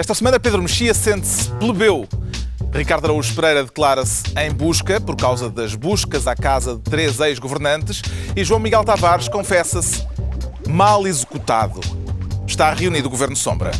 [0.00, 2.08] Esta semana Pedro Mexia sente-se plebeu.
[2.72, 8.00] Ricardo Araújo Pereira declara-se em busca por causa das buscas à casa de três ex-governantes
[8.34, 10.02] e João Miguel Tavares confessa-se
[10.66, 11.80] mal executado.
[12.46, 13.72] Está reunido o Governo Sombra.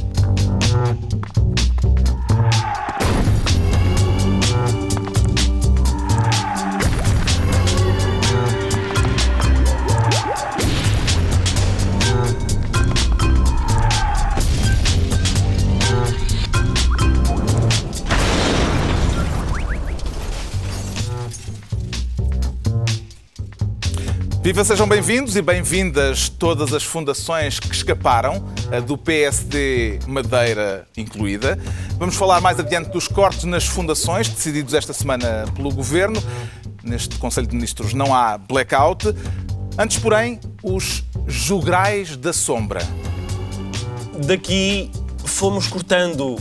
[24.50, 28.44] Viva, sejam bem-vindos e bem-vindas todas as fundações que escaparam,
[28.76, 31.56] a do PSD Madeira incluída.
[31.96, 36.20] Vamos falar mais adiante dos cortes nas fundações, decididos esta semana pelo Governo.
[36.82, 39.14] Neste Conselho de Ministros não há blackout.
[39.78, 42.80] Antes, porém, os jograis da sombra.
[44.26, 44.90] Daqui
[45.24, 46.34] fomos cortando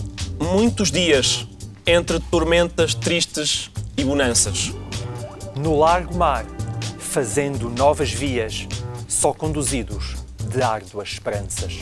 [0.55, 1.47] muitos dias
[1.85, 4.73] entre tormentas tristes e bonanças.
[5.55, 6.43] No largo mar,
[7.09, 8.67] fazendo novas vias,
[9.07, 10.15] só conduzidos
[10.47, 11.79] de árduas esperanças.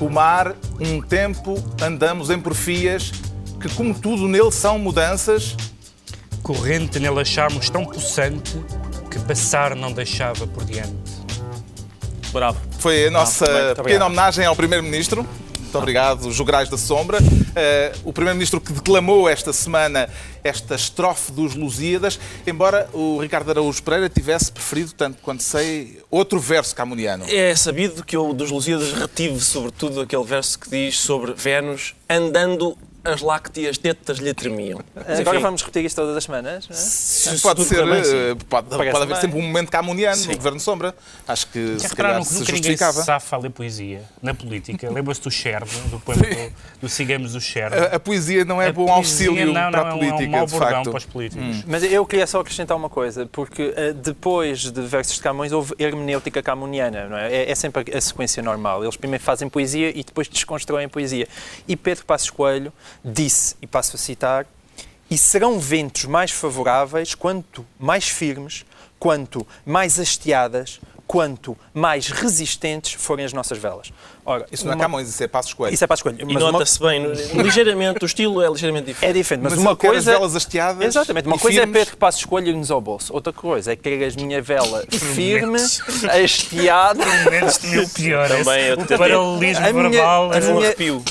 [0.00, 3.12] O mar, um tempo, andamos em porfias,
[3.60, 5.54] que como tudo nele são mudanças.
[6.42, 8.56] Corrente nele achámos tão possante,
[9.10, 11.18] que passar não deixava por diante.
[12.32, 12.58] Bravo.
[12.78, 13.82] Foi a nossa obrigado.
[13.82, 15.26] pequena homenagem ao Primeiro-Ministro.
[15.68, 17.18] Muito obrigado, Jograis da Sombra.
[17.54, 20.08] Eh, o Primeiro-Ministro que declamou esta semana
[20.42, 26.40] esta estrofe dos Lusíadas, embora o Ricardo Araújo Pereira tivesse preferido, tanto quanto sei, outro
[26.40, 27.26] verso camuniano.
[27.28, 32.74] É sabido que eu dos Lusíadas retive sobretudo aquele verso que diz sobre Vênus andando
[33.04, 34.80] as lácteas tetas lhe tremiam.
[34.94, 36.68] Mas, Agora vamos repetir isto todas as semanas.
[36.68, 36.78] não é?
[36.78, 39.16] se Pode ser, eh, pode, pode haver bem.
[39.20, 40.94] sempre um momento camuniano no Governo Sombra.
[41.26, 43.00] Acho que Já se calhar se nunca ninguém justificava.
[43.00, 44.90] se safa a ler poesia na política?
[44.92, 47.76] Lembra-se do Cherno, do poema do, do Sigamos o Cherno?
[47.76, 50.22] A, a poesia não é A bom auxílio não, para não, a é um- política,
[50.24, 50.90] é um mau de facto.
[50.90, 51.64] para os políticos.
[51.66, 55.74] Mas eu queria só acrescentar uma coisa, porque eh, depois de versos de Camões houve
[55.78, 57.32] hermenêutica camuniana, não é?
[57.34, 58.82] É, é sempre a sequência normal.
[58.84, 61.26] Eles primeiro fazem poesia e depois desconstroem a poesia.
[61.66, 62.72] E Pedro Passos Coelho
[63.04, 64.46] disse, e passo a citar,
[65.10, 68.64] e serão ventos mais favoráveis quanto mais firmes,
[68.98, 73.90] quanto mais hasteadas, quanto mais resistentes forem as nossas velas.
[74.26, 75.72] Ora, Isso não é uma- Camões, isso é Passos Coelho.
[75.72, 76.18] Isso é Passos Coelho.
[76.20, 77.02] E Mas uma- nota-se bem,
[77.42, 79.14] ligeiramente, o estilo é ligeiramente É diferente.
[79.16, 79.98] diferente, mas, Mas uma coisa...
[79.98, 81.76] as velas hasteadas Exatamente, uma e coisa firmes.
[81.76, 85.58] é Pedro Passos Coelho-nos ao bolso, outra coisa é querer a minha vela firme,
[86.22, 88.28] hasteada, Menos mil pior.
[88.28, 90.30] Também eu o paralelismo A minha- verbal.
[90.32, 91.02] a era- Um minha- arrepio.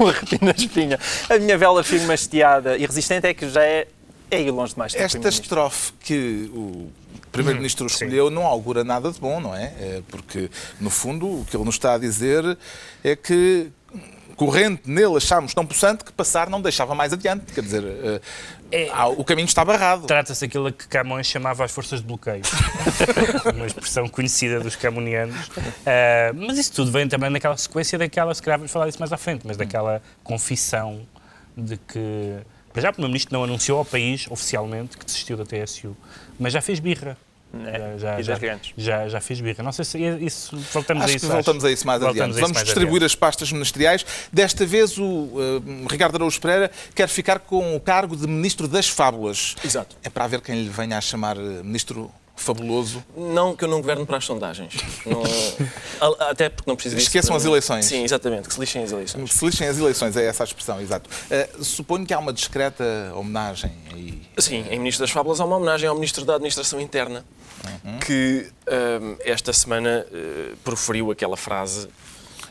[0.00, 1.00] um arrepio na espinha.
[1.30, 3.86] A minha vela firme, hasteada e resistente é que já é,
[4.30, 4.94] é ir longe demais.
[4.94, 6.90] Esta estrofe que o
[7.32, 9.64] Primeiro-Ministro escolheu não augura nada de bom, não é?
[9.78, 10.50] É Porque,
[10.80, 12.56] no fundo, o que ele nos está a dizer
[13.04, 13.70] é que
[14.36, 17.52] corrente nele achámos tão possante que passar não deixava mais adiante.
[17.54, 18.20] Quer dizer, eh,
[18.70, 20.06] É- o caminho está barrado.
[20.06, 22.42] Trata-se daquilo que Camões chamava as forças de bloqueio.
[23.54, 25.50] Uma expressão conhecida dos camonianos.
[25.86, 29.12] Ah, mas isso tudo vem também naquela sequência daquela, se calhar vamos falar disso mais
[29.12, 31.06] à frente, mas daquela confissão
[31.56, 32.36] de que.
[32.76, 35.96] Para já, o Primeiro-Ministro não anunciou ao país oficialmente que desistiu da TSU,
[36.38, 37.16] mas já fez birra.
[37.64, 38.38] É, já, e já,
[38.76, 39.64] já, já fez birra.
[39.64, 40.54] Não sei se é isso.
[40.74, 41.32] Voltamos Acho a que isso.
[41.32, 42.38] voltamos a isso mais Voltamos adiante.
[42.42, 43.12] Vamos mais distribuir adiante.
[43.12, 44.04] as pastas ministeriais.
[44.30, 48.86] Desta vez, o eh, Ricardo Araújo Pereira quer ficar com o cargo de Ministro das
[48.86, 49.56] Fábulas.
[49.64, 49.96] Exato.
[50.04, 53.02] É para ver quem lhe venha a chamar eh, Ministro Fabuloso.
[53.16, 54.74] Não que eu não governo para as sondagens.
[55.04, 55.22] Não-
[56.28, 57.08] até porque não preciso disso.
[57.08, 57.84] Esqueçam para- as eleições.
[57.86, 59.32] Sim, exatamente, que se lixem as eleições.
[59.32, 61.08] Se lixem as eleições, é essa a expressão, exato.
[61.30, 64.22] Eh, suponho que há uma discreta homenagem aí.
[64.38, 67.24] Sim, em Ministro das Fábulas há uma homenagem ao Ministro da Administração Interna,
[67.84, 67.98] Uhum.
[68.00, 68.48] que
[69.00, 71.88] hum, esta semana eh, proferiu aquela frase.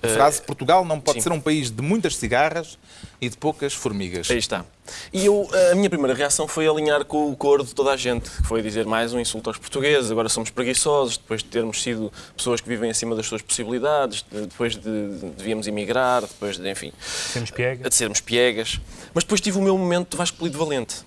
[0.06, 1.24] A eh, frase Portugal não pode sim.
[1.24, 2.78] ser um país de muitas cigarras
[3.20, 4.30] e de poucas formigas.
[4.30, 4.66] Aí está.
[5.12, 8.30] E eu, a minha primeira reação foi alinhar com o coro de toda a gente,
[8.30, 12.14] que foi dizer mais um insulto aos portugueses, agora somos preguiçosos, depois de termos sido
[12.38, 16.70] pessoas que vivem acima das suas possibilidades, de- depois de, de devíamos emigrar, depois de,
[16.70, 16.94] enfim,
[17.34, 17.90] Temos piega.
[17.90, 18.80] de sermos piegas.
[19.14, 20.98] Mas depois tive o meu momento de Vasco Polido Valente.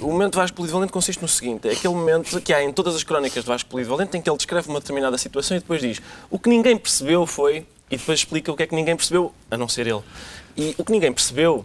[0.00, 2.72] O momento de Vasco Polido Valente consiste no seguinte, é aquele momento que há em
[2.72, 5.60] todas as crónicas de Vasco Polido Valente em que ele descreve uma determinada situação e
[5.60, 7.64] depois diz o que ninguém percebeu foi...
[7.90, 10.02] E depois explica o que é que ninguém percebeu, a não ser ele.
[10.56, 11.64] E o que ninguém percebeu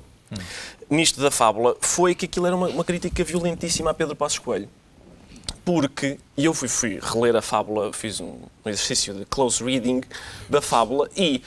[0.90, 4.70] nisto da fábula foi que aquilo era uma, uma crítica violentíssima a Pedro Passos Coelho.
[5.64, 10.02] Porque, e eu fui, fui reler a fábula, fiz um, um exercício de close reading
[10.50, 11.42] da fábula e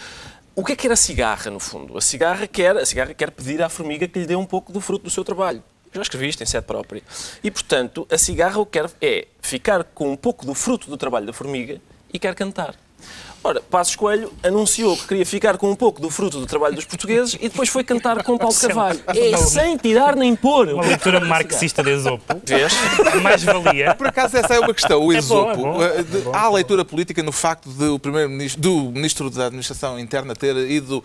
[0.54, 1.96] o que é que era a cigarra, no fundo?
[1.96, 4.80] A cigarra quer, a cigarra quer pedir à formiga que lhe dê um pouco do
[4.80, 5.62] fruto do seu trabalho.
[5.92, 7.00] Já escrevi isto em sede própria.
[7.44, 10.96] E, portanto, a cigarra o que quer é ficar com um pouco do fruto do
[10.96, 11.80] trabalho da formiga
[12.12, 12.74] e quer cantar.
[13.42, 16.84] Ora, Passos Coelho anunciou que queria ficar com um pouco do fruto do trabalho dos
[16.84, 19.00] portugueses e depois foi cantar com Paulo Carvalho.
[19.06, 20.68] É sem tirar nem pôr.
[20.68, 22.24] Uma leitura marxista de Esopo.
[22.44, 22.72] Vês?
[23.22, 23.94] Mais valia.
[23.94, 25.00] Por acaso, essa é uma questão.
[25.00, 25.56] O É bom, é Esopo.
[25.56, 26.34] bom, eh, é bom.
[26.34, 31.02] Há leitura política no facto de o primeiro-ministro, do ministro da Administração Interna ter ido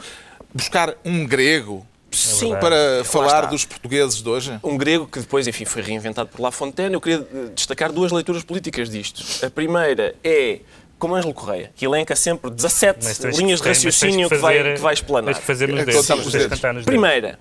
[0.53, 2.51] buscar um grego Sim.
[2.51, 2.61] verdade.
[2.61, 4.59] para falar dos portugueses de hoje?
[4.63, 6.93] Um grego que depois, enfim, foi reinventado por La Fontaine.
[6.93, 9.45] Eu queria eh, destacar duas leituras políticas disto.
[9.45, 10.59] A primeira é
[11.03, 14.73] como Ângelo Correia, que elenca sempre 17 Mas tens linhas de raciocínio que, fazer- vai,
[14.75, 15.33] que vai explanar.
[15.35, 16.07] Que fazer nos É dedos.
[16.09, 16.61] nos que dedos.
[16.75, 16.85] nos.
[16.85, 17.37] Primeira.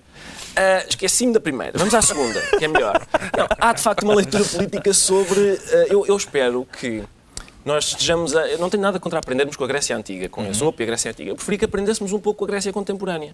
[0.55, 1.71] ah, Esqueci-me da primeira.
[1.77, 3.01] Vamos à segunda, que é melhor.
[3.37, 5.57] Não, há de facto uma leitura política sobre.
[5.71, 7.03] ah, eu, eu espero que
[7.63, 8.45] nós estejamos a.
[8.47, 11.11] Eu não tenho nada contra aprendermos com a Grécia Antiga, com Esopo e a Grécia
[11.11, 11.31] Antiga.
[11.31, 13.33] Eu preferia que aprendêssemos um pouco com a Grécia Contemporânea.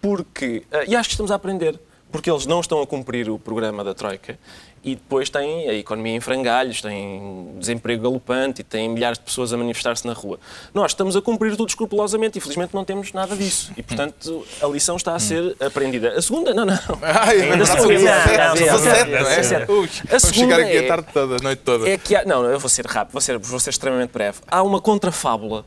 [0.00, 0.62] Porque.
[0.72, 1.78] ah, e acho que estamos a aprender.
[2.16, 4.38] Porque eles não estão a cumprir o programa da Troika
[4.82, 9.52] e depois têm a economia em frangalhos, têm desemprego galopante e têm milhares de pessoas
[9.52, 10.38] a manifestar-se na rua.
[10.72, 13.70] Nós estamos a cumprir tudo escrupulosamente e felizmente não temos nada disso.
[13.76, 16.14] E portanto a lição está a ser aprendida.
[16.16, 16.78] A segunda, não, não.
[17.02, 18.38] Ai, Ainda é sou verdade, eu.
[18.38, 19.72] 17, Não, não, 17, não, não sério.
[19.74, 21.86] Ui, A segunda é- a tarde toda, a noite toda.
[21.90, 24.38] É que há, não, eu vou ser rápido, vou ser, vou ser extremamente breve.
[24.46, 25.66] Há uma contrafábula,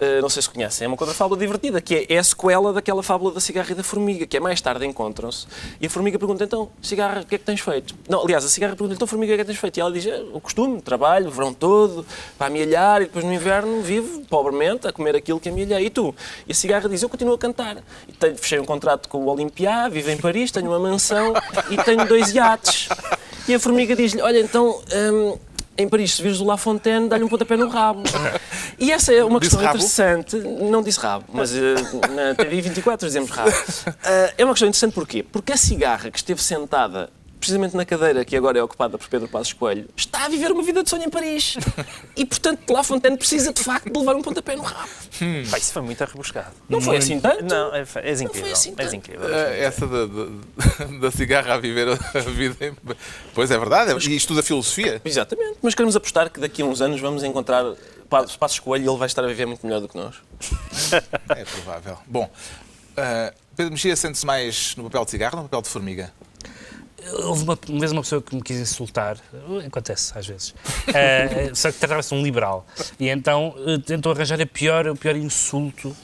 [0.00, 3.02] eh, não sei se conhecem, é uma contrafábula divertida, que é, é a sequela daquela
[3.02, 5.46] fábula da cigarra e da formiga, que é mais tarde encontram-se
[5.80, 7.94] e a formiga pergunta, então, cigarra, o que é que tens feito?
[8.08, 9.76] Não, aliás, a cigarra pergunta, então, formiga, o que é que tens feito?
[9.76, 12.06] E ela diz, "É, o costume, trabalho, o verão todo,
[12.36, 15.86] para amealhar e depois no inverno vivo pobremente a comer aquilo que amealhei.
[15.86, 16.14] E tu?
[16.46, 17.78] E a cigarra diz, eu continuo a cantar.
[18.08, 21.32] E tenho, fechei um contrato com o Olympia, vivo em Paris, tenho uma mansão
[21.70, 22.88] e tenho dois iates.
[23.46, 24.80] E a formiga diz-lhe, olha, então...
[25.12, 25.38] hum,
[25.78, 28.02] em Paris, se vires o La Fontaine, dá-lhe um pontapé no rabo.
[28.78, 30.36] E essa é uma questão interessante.
[30.36, 31.74] Não disse rabo, mas eh,
[32.10, 33.52] na TV 24 dizemos rabo.
[34.04, 35.22] Eh, é uma questão interessante porquê?
[35.22, 39.28] Porque a cigarra que esteve sentada precisamente na cadeira que agora é ocupada por Pedro
[39.28, 41.56] Passos Coelho, está a viver uma vida de sonho em Paris.
[42.16, 44.88] E, portanto, La Fontaine precisa, de facto, de levar um pontapé no rabo.
[45.50, 46.52] Pá, isso foi muito arrebuscado.
[46.68, 47.44] Não foi assim tanto?
[47.44, 48.52] Não, é, és incrível.
[48.52, 48.96] assim és tanto.
[48.96, 49.28] incrível.
[49.34, 52.66] Eh, Essa da, da- da cigarra a viver a vida.
[52.66, 52.76] em-
[53.34, 55.00] Pois é verdade, e estuda filosofia.
[55.04, 55.58] Exatamente.
[55.62, 57.64] Mas queremos apostar que daqui a uns anos vamos encontrar
[58.38, 60.16] Passos Coelho e ele vai estar a viver muito melhor do que nós.
[61.30, 61.98] É provável.
[62.06, 62.30] Bom,
[62.96, 66.12] eh, Pedro Mexia sente-se mais no papel de cigarro ou no papel de formiga?
[67.12, 69.16] Houve uma, uma vez uma pessoa que me quis insultar,
[69.66, 70.54] acontece às vezes,
[70.94, 72.66] Eh, só que tratava-se de um liberal.
[72.98, 75.94] E então eh, tentou arranjar a pior, o pior insulto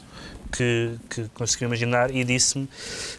[0.57, 2.69] que, que conseguiu imaginar e disse-me: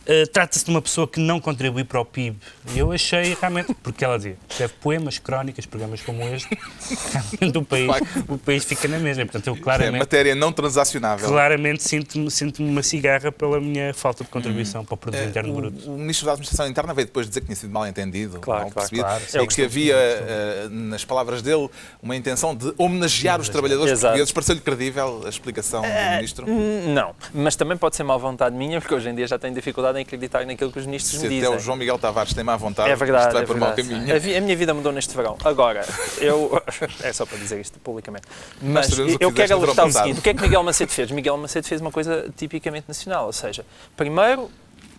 [0.06, 2.38] eh, trata-se de uma pessoa que não contribui para o PIB.
[2.74, 6.48] E eu achei realmente, porque ela dizia: escreve poemas, crónicas, programas como este,
[7.40, 7.90] realmente o país,
[8.28, 9.26] o país fica na mesma.
[9.26, 10.00] Portanto, eu É claramente.
[10.00, 11.28] matéria não transacionável.
[11.28, 15.90] Claramente sinto-me sinto uma cigarra pela minha falta de contribuição para o produto interno bruto.
[15.90, 18.64] O, o Ministro da Administração Interna veio depois dizer que tinha sido mal entendido, Claro,
[18.64, 19.24] mal claro, percebido, claro.
[19.34, 21.70] É o e que havia, eh, nas palavras dele,
[22.02, 24.02] uma intenção de homenagear os trabalhadores Exato.
[24.14, 24.32] portugueses.
[24.32, 26.46] Pareceu-lhe credível a explicação do Ministro?
[26.48, 29.54] Hum, Não, mas também pode ser má vontade minha, porque hoje em dia já tenho
[29.54, 31.58] dificuldade em acreditar naquilo que os ministros Se me até dizem.
[31.58, 33.90] o João Miguel Tavares tem má vontade, É verdade, isto vai é por mau verdade.
[33.90, 34.36] caminho.
[34.36, 35.38] A, a minha vida mudou neste verão.
[35.44, 35.86] Agora,
[36.20, 36.62] eu.
[37.02, 38.26] É só para dizer isto publicamente.
[38.62, 41.12] Mas que eu quero alertar o seguinte: o que é que Miguel Macedo fez?
[41.12, 44.50] Miguel Macedo fez uma coisa tipicamente nacional, ou seja, primeiro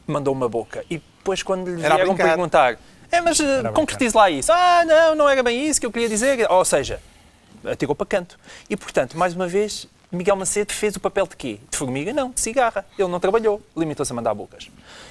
[0.07, 2.79] mandou uma boca e depois, quando lhe vieram perguntar,
[3.11, 4.53] é, mas eh, concretize lá isso.
[4.53, 6.49] Ah, não, não era bem isso que eu queria dizer.
[6.51, 7.01] Ou seja,
[7.65, 8.39] atirou para canto.
[8.71, 11.61] E, portanto, mais uma vez, Miguel Macedo fez o papel de quê?
[11.71, 12.13] De formiga?
[12.13, 12.85] Não, de cigarra.
[12.99, 14.71] Ele não trabalhou, limitou-se a mandar bocas.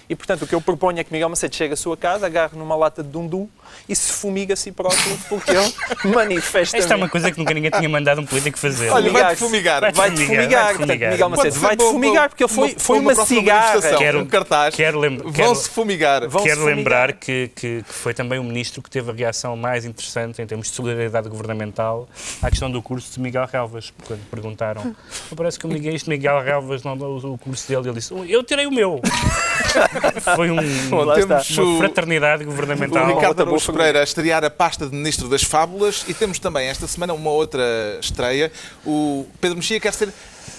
[0.10, 2.58] E, portanto, o que eu proponho é que Miguel Macedo chegue à sua casa, agarre
[2.58, 3.50] numa lata de dundu
[3.90, 5.74] e se fumiga a si próprio, porque ele
[6.14, 6.78] manifesta.
[6.78, 8.90] Esta é uma coisa que nunca ninguém tinha mandado um político fazer.
[8.90, 9.82] Olha, vai-te fumigar.
[9.94, 10.64] Vai-te fumigar, fumigar.
[10.64, 11.12] vai-te Portanto, fumigar.
[11.12, 13.98] Miguel ser vai-te fumigar, porque ele foi, Uma- foi uma uma cigarra.
[13.98, 14.76] Quero- um cartaz.
[14.76, 16.28] Quero, Vão-se fumigar.
[16.28, 16.78] Vão- quero fumigar.
[16.78, 20.46] lembrar que, que, que foi também o ministro que teve a reação mais interessante em
[20.46, 22.08] termos de solidariedade governamental
[22.42, 23.92] à questão do curso de Miguel Relvas.
[24.06, 24.96] Quando perguntaram,
[25.32, 28.14] "Oh, parece que o Miguel, este Miguel Relvas não deu o curso dele, ele disse,
[28.30, 29.02] eu tirei o meu.
[30.36, 30.58] foi um,
[30.90, 33.06] Bom, temos uma fraternidade governamental.
[33.06, 36.68] O Ricardo Araújo Pereira a estrear a pasta de Ministro das Fábulas e temos também
[36.68, 37.64] esta semana uma outra
[38.00, 38.52] estreia.
[38.86, 40.10] O Pedro Mexia quer ser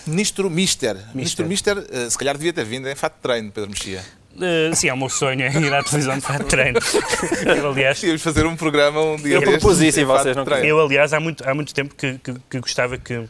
[0.07, 0.97] Ministro Mister.
[1.15, 4.03] Ministro Mister, eh, se calhar devia ter vindo em fato de treino, Pedro Mexia.
[4.41, 6.79] Eh, sim, é o meu sonho é ir à televisão de fato de treino.
[7.45, 10.45] Eu, aliás, Íamos fazer um programa um dia Eu propus isso e vocês não.
[10.45, 13.25] Eu, aliás, há muito, há muito tempo que, que, que gostava que,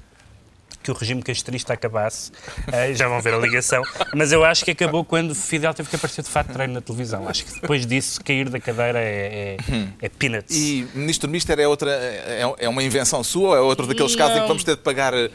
[0.86, 2.30] que o regime castrista acabasse.
[2.72, 3.82] Eh, já vão ver a ligação.
[4.14, 7.28] Mas eu acho que acabou quando Fidel teve que aparecer de fato treino na televisão.
[7.28, 10.56] Acho que depois disso, cair da cadeira é, é, é peanuts.
[10.56, 14.32] E Ministro Mister é outra é, é uma invenção sua ou é outro daqueles casos
[14.32, 14.48] em que Não.
[14.48, 15.28] vamos ter de pagar eh,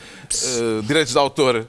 [0.84, 1.68] direitos de autor?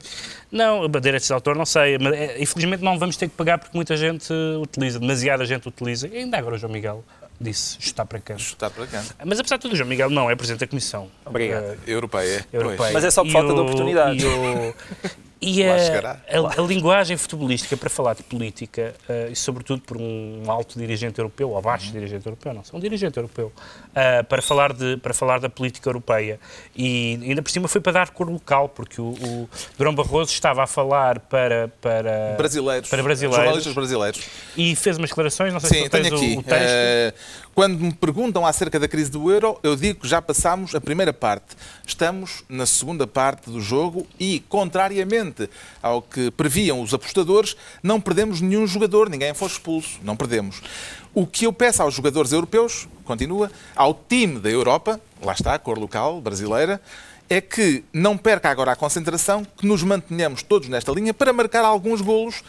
[0.50, 3.76] Não, direitos de autor não sei, mas eh, infelizmente não vamos ter que pagar porque
[3.76, 6.06] muita gente utiliza, demasiada gente utiliza.
[6.08, 7.04] E ainda agora o João Miguel
[7.42, 8.40] disse chutar para canto.
[8.42, 9.02] Chutar para cá.
[9.24, 11.64] Mas apesar de tudo, João Miguel não é Presidente da Comissão Obrigado.
[11.64, 12.46] eh, Europeia.
[12.52, 12.92] Europeia.
[12.92, 14.22] Mas é só por falta de o- oportunidades.
[14.22, 14.74] E, o-
[15.42, 20.42] e a, a- a linguagem futebolística para falar de política, eh, e sobretudo por um
[20.46, 23.52] alto dirigente europeu, ou baixo dirigente europeu, não um dirigente europeu,
[23.94, 26.38] eh, para, falar de, para falar da política europeia.
[26.76, 30.62] E ainda por cima foi para dar cor local, porque o, o Durão Barroso estava
[30.62, 32.88] a falar para, para, Brasileiros.
[32.88, 34.20] para brasileiros Jornalistas brasileiros.
[34.56, 36.34] e fez umas declarações, não sei Sim, se tu tens aqui.
[36.36, 36.62] o, o texto.
[36.68, 37.14] Eh,
[37.54, 41.12] quando me perguntam acerca da crise do euro, eu digo que já passámos a primeira
[41.12, 41.56] parte.
[41.86, 45.48] Estamos na segunda parte do jogo e, contrariamente
[45.82, 50.62] ao que previam os apostadores, não perdemos nenhum jogador, ninguém foi expulso, não perdemos.
[51.14, 55.58] O que eu peço aos jogadores europeus, continua, ao time da Europa, lá está, a
[55.58, 56.80] cor local brasileira,
[57.28, 61.64] é que não perca agora a concentração, que nos mantenhamos todos nesta linha para marcar
[61.64, 62.42] alguns golos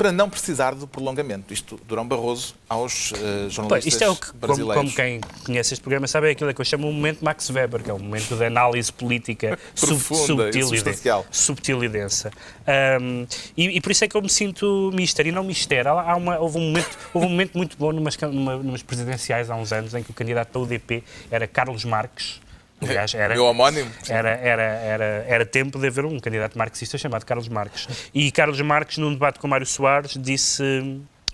[0.00, 1.52] para não precisar do prolongamento.
[1.52, 4.74] Isto, Durão Barroso aos eh, jornalistas Pois, isto é o que, como, brasileiros.
[4.76, 7.82] como quem conhece este programa sabe, é aquilo que eu chamo o momento Max Weber,
[7.82, 12.30] que é um momento de análise política sub, subtil, e subtil e densa.
[12.66, 15.86] Ahm, e, e por isso é que eu me sinto mister, e não mister.
[15.86, 19.54] Há, uma- houve, um momento, houve um momento muito bom numas, numa, numas presidenciais há
[19.54, 22.40] uns anos em que o candidato da UDP era Carlos Marques.
[22.80, 23.90] Aliás, era, Meu homónimo.
[24.08, 27.88] era, era, era, era tempo de haver um candidato marxista chamado Carlos Marques.
[28.14, 30.62] E Carlos Marques, num debate com Mário Soares, disse.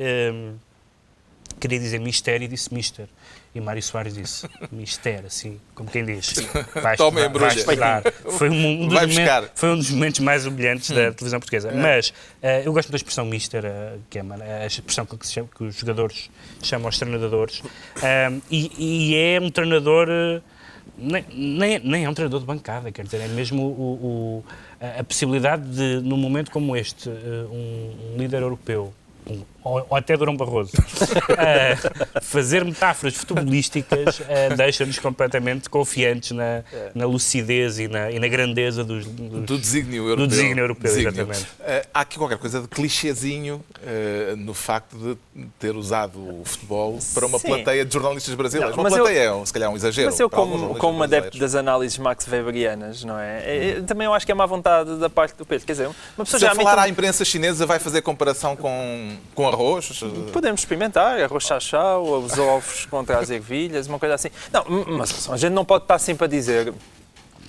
[0.01, 0.55] hum,
[1.59, 3.07] queria dizer mistério e disse mister.
[3.55, 6.35] E Mário Soares disse mister, assim, como quem diz.
[6.75, 7.47] Vais Toma, embrulha.
[7.49, 8.03] vais estudar.
[8.37, 9.47] Foi um, dos Vai momentos.
[9.47, 9.51] Hum.
[9.55, 11.73] foi um dos momentos mais humilhantes da televisão portuguesa.
[11.73, 12.13] Mas
[12.43, 14.23] eh, eu gosto da expressão mister, eh, que é
[14.63, 16.29] a expressão que, chama- que os jogadores
[16.63, 17.63] chamam aos treinadores.
[18.03, 18.71] Ahm, e,
[19.13, 20.09] e é um treinador.
[20.99, 24.45] Nem, nem, nem é um treinador de bancada, quer dizer, é mesmo o- o-
[24.81, 28.93] a, a possibilidade de, num momento como este, eh, um, um líder europeu,
[29.65, 30.71] ou, ou até Durão Barroso,
[31.39, 31.77] eh,
[32.23, 36.63] fazer metáforas futebolísticas eh, deixa-nos completamente confiantes na,
[36.95, 40.27] na lucidez e na, e na grandeza dos, dos- Do desígnio europeu.
[40.27, 41.47] desígnio europeu, exatamente.
[41.61, 43.65] Eh, há aqui qualquer coisa de clichêzinho
[44.39, 47.49] no facto de ter usado o futebol para uma Sim.
[47.49, 48.77] plateia de jornalistas brasileiros.
[48.77, 50.11] Não, uma mas eu- plateia é, um- se calhar, um exagero.
[50.11, 53.43] Mas eu, como, como adepto das análises Max Weberianas, não é?
[53.79, 55.67] É, Também eu acho que é má vontade da parte do Pedro.
[55.67, 58.03] Quer dizer, uma pessoa Se já eu me falar então- à imprensa chinesa, vai fazer
[58.03, 60.01] comparação com, com arroz?
[60.33, 64.31] Podemos experimentar, arroz chachau, os ovos contra as ervilhas, uma coisa assim.
[64.53, 64.65] Não,
[64.99, 66.73] mas a gente não pode estar sempre a dizer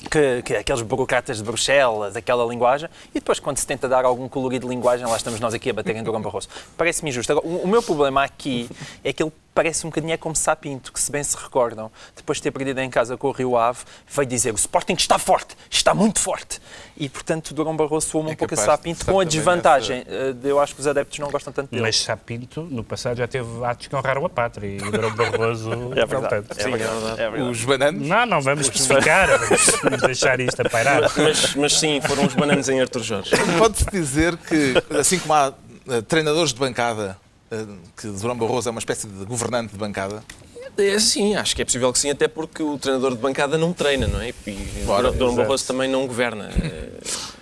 [0.09, 4.27] que, que aqueles burocratas de Bruxelas, aquela linguagem, e depois quando se tenta dar algum
[4.27, 6.47] colorido de linguagem, lá estamos nós aqui a bater em Durão Barroso.
[6.77, 7.31] Parece-me injusto.
[7.31, 8.69] Agora, o, o meu problema aqui
[9.03, 12.37] é que ele parece um bocadinho é como Sapinto, que se bem se recordam, depois
[12.37, 15.57] de ter perdido em casa com o Rio Ave, veio dizer o Sporting está forte,
[15.67, 16.61] está muito forte.
[16.95, 20.03] E, portanto, Durão Barroso soa um É pouco a Sapinto, com a desvantagem.
[20.07, 21.81] eh, de Eu acho que os adeptos não gostam tanto dele.
[21.81, 25.71] Mas Sapinto, no passado, já teve atos que honraram a pátria e o Durão Barroso.
[25.97, 26.45] É verdade.
[26.45, 27.21] portanto, É verdade.
[27.21, 27.49] É verdade.
[27.49, 28.07] Os bananos?
[28.07, 29.27] Não, não vamos especificar,
[29.81, 31.01] vamos, deixar isto a pairar.
[31.17, 33.31] Mas, mas sim, foram os bananos em Arthur Jorge.
[33.57, 35.51] Pode-se dizer que, assim como há
[35.89, 37.26] eh, treinadores de bancada, eh,
[37.95, 40.23] que Durão Barroso é uma espécie de governante de bancada,
[40.77, 43.73] É, sim, acho que é possível que sim, até porque o treinador de bancada não
[43.73, 44.29] treina, não é?
[44.45, 45.41] E Claro, o Dom exato.
[45.41, 46.89] Barroso também não governa, eh,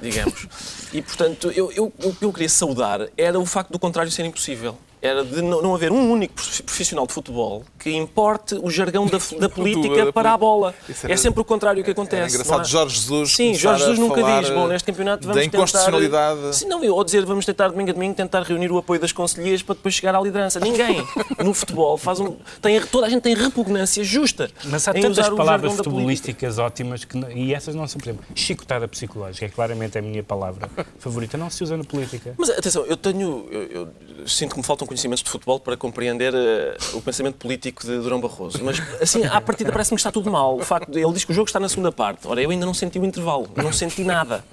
[0.01, 0.47] digamos.
[0.93, 4.23] E, portanto, eu, eu- o que eu queria saudar era o facto do contrário ser
[4.25, 4.77] impossível.
[5.05, 9.17] Era de não, haver um único prof- profissional de futebol que importe o jargão da,
[9.39, 10.73] da política da para a bola.
[11.03, 12.33] Era- É sempre o contrário que acontece.
[12.35, 13.31] engraçado não há- Jorge Jesus.
[13.33, 16.39] Sim, Jorge Jesus a nunca diz, bom, neste campeonato vamos da inconstitucionalidade.
[16.39, 16.53] tentar...
[16.53, 19.61] Sim, não, ou dizer, vamos tentar domingo a domingo tentar reunir o apoio das conselheiras
[19.61, 20.59] para depois chegar à liderança.
[20.59, 21.05] Ninguém
[21.43, 22.35] no futebol faz um...
[22.61, 27.17] Tem, toda a gente tem repugnância justa Mas há em tantas palavras futebolísticas ótimas que,
[27.35, 30.69] e essas não são, por exemplo, chicotada psicológica, é claramente a minha palavra
[30.99, 32.33] favorita, não se usa na política.
[32.37, 33.47] Mas atenção, eu tenho.
[33.51, 33.87] Eu, eu
[34.27, 38.19] sinto que me faltam conhecimentos de futebol para compreender eh, o pensamento político de Durão
[38.19, 38.63] Barroso.
[38.63, 40.55] Mas, assim, à partida parece-me que está tudo mal.
[40.55, 42.25] O facto de, ele diz que o jogo está na segunda parte.
[42.27, 44.43] Ora, eu ainda não senti o intervalo, não senti nada.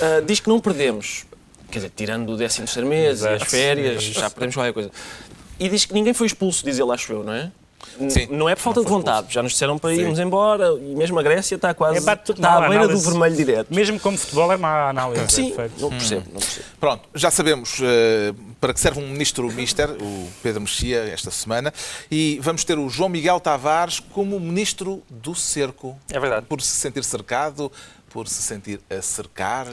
[0.00, 1.26] Ah, diz que não perdemos.
[1.70, 3.50] Quer dizer, tirando o 13 terceiro mês e as Exato.
[3.50, 4.90] férias, já perdemos qualquer coisa.
[5.58, 7.50] E diz que ninguém foi expulso, diz ele, acho eu, não é?
[7.98, 9.32] N- Sim, não é por falta de vontade.
[9.32, 11.96] Já nos disseram para irmos embora e mesmo a Grécia está quase.
[11.98, 13.74] É, está à beira do vermelho direto.
[13.74, 15.24] Mesmo como futebol é má análise.
[15.28, 15.78] Sim, de facto.
[15.80, 16.66] não percebo, não percebo.
[16.80, 21.72] Pronto, já sabemos eh, para que serve um ministro mister, o Pedro Mexia, esta semana,
[22.10, 25.98] e vamos ter o João Miguel Tavares como ministro do cerco.
[26.10, 26.46] É verdade.
[26.46, 27.70] Por se sentir cercado,
[28.10, 29.66] por se sentir a cercar.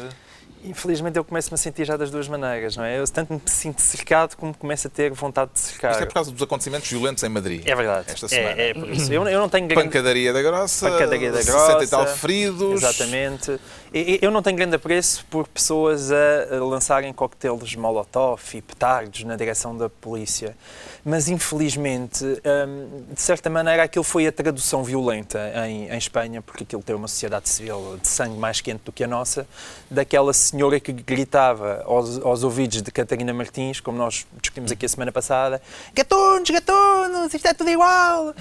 [0.63, 2.99] Infelizmente eu começo-me a sentir já das duas maneiras, não é?
[2.99, 5.91] Eu tanto me sinto cercado como começo a ter vontade de cercar.
[5.91, 7.65] Isto é por causa dos acontecimentos violentos em Madrid.
[7.65, 8.11] É verdade.
[8.11, 8.61] Esta semana.
[8.61, 9.11] É, é por isso.
[9.11, 9.83] Eu, eu não tenho grande...
[9.83, 12.83] Pancadaria da Grossa, Pancadaria da 60 e Grossa, tal feridos.
[12.83, 13.59] Exatamente.
[13.93, 19.75] Eu não tenho grande apreço por pessoas a lançarem coquetéis molotov e petardos na direção
[19.75, 20.55] da polícia.
[21.03, 26.63] Mas, infelizmente, hum, de certa maneira, aquilo foi a tradução violenta em, em Espanha, porque
[26.63, 29.47] aquilo tem uma sociedade civil de sangue mais quente do que a nossa,
[29.89, 34.89] daquela senhora que gritava aos, aos ouvidos de Catarina Martins, como nós discutimos aqui a
[34.89, 35.61] semana passada,
[35.93, 38.33] gatunos, gatunos, isto é tudo igual.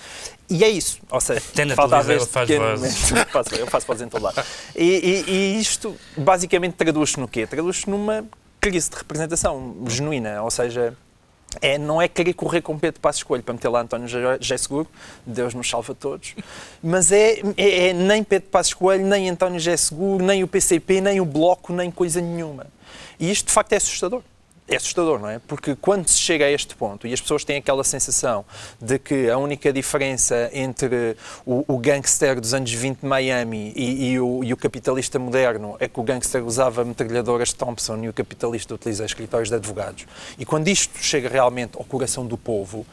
[0.51, 0.99] E é isso.
[1.11, 2.67] Ou seja, Até na faltava este faz pequeno.
[2.67, 4.43] Eu faço, eu faço em todo lado.
[4.75, 4.85] E,
[5.27, 7.47] e- e isto basicamente traduz-se no quê?
[7.47, 8.25] Traduz-se numa
[8.61, 10.97] crise de representação genuína, ou seja,
[11.61, 14.87] é, não é querer correr com Pedro Passos Coelho para meter lá António José Seguro,
[15.25, 16.35] Deus nos salva todos,
[16.83, 21.01] mas é, é, é nem Pedro Passos Coelho, nem António José Seguro, nem o PCP,
[21.01, 22.67] nem o Bloco, nem coisa nenhuma.
[23.19, 24.23] E isto de facto é assustador.
[24.71, 25.39] É assustador, não é?
[25.39, 28.45] Porque quando se chega a este ponto e as pessoas têm aquela sensação
[28.79, 34.11] de que a única diferença entre o, o gangster dos anos 20 de Miami e,
[34.11, 38.13] e o, e o capitalista moderno é que o gangster usava metralhadoras Thompson e o
[38.13, 40.07] capitalista utiliza escritórios de advogados.
[40.39, 42.87] E quando isto chega realmente ao coração do povo,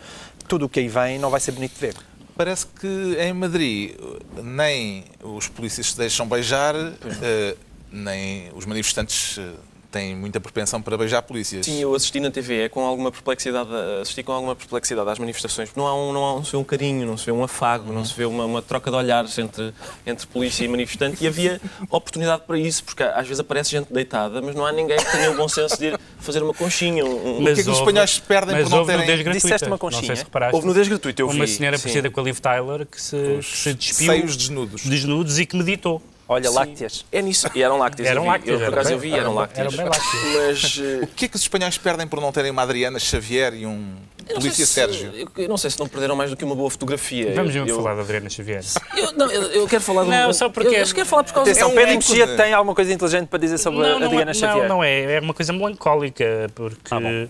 [0.48, 1.96] tudo o que aí vem não vai ser bonito de ver.
[2.38, 3.96] Parece que em Madrid
[4.42, 7.56] nem os polícias se deixam beijar, eh,
[7.92, 9.54] nem os manifestantes eh,
[9.96, 11.66] têm muita propensão para beijar polícias.
[11.66, 13.70] Sim, eu assisti na TV é com alguma perplexidade,
[14.02, 15.70] assisti com alguma perplexidade às manifestações.
[15.76, 17.94] Não, há um, não, há, não se vê um carinho, não se vê um afago,
[17.94, 19.74] não se vê uma, uma troca de olhares entre,
[20.06, 24.42] entre polícia e manifestante e havia oportunidade para isso, porque às vezes aparece gente deitada,
[24.42, 27.06] mas não há ninguém que tenha o bom senso de ir fazer uma conchinha.
[27.06, 27.44] Um, um...
[27.44, 29.32] que é que os espanhóis perdem mas por não houve terem- gratuita.
[29.40, 30.06] Disseste uma Não conchinha?
[30.08, 30.56] sei se reparaste.
[30.56, 31.84] Houve nudez gratuita, eu Uma vi, senhora sim.
[31.84, 34.84] parecida com a Liv Tyler que se, que se despiu seios desnudos.
[34.86, 36.02] desnudos e que meditou.
[36.28, 36.56] Olha, Sim.
[36.56, 37.06] lácteas.
[37.12, 37.48] É nisso.
[37.54, 38.08] E eram lácteas.
[38.10, 38.30] Eram eu vi.
[38.32, 39.68] lácteas, Eu, por acaso, eu vi, eram eram- lácteas.
[39.74, 40.34] eram bem lácteas.
[40.48, 40.82] Mas...
[40.84, 43.66] eh, O que é que os espanhóis perdem por não terem uma Adriana Xavier e
[43.68, 43.96] um
[44.28, 45.12] não polícia se- Sérgio?
[45.16, 47.32] Eu, eu não sei se não perderam mais do que uma boa fotografia.
[47.36, 48.64] Vamos eu, eu- falar da Adriana Xavier.
[48.98, 51.24] Eu, não, eu, eu quero falar de Não, um- só porque- Eu, eu quero falar
[51.26, 52.18] por causa Atenção, É um Pedro ícone.
[52.20, 54.68] Mexia tem alguma coisa inteligente para dizer sobre a não, Adriana é, Xavier.
[54.68, 55.14] Não, não é.
[55.18, 57.28] É uma coisa melancólica, porque, Ah,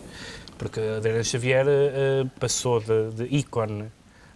[0.58, 3.92] porque a Adriana Xavier eh, passou de, de ícone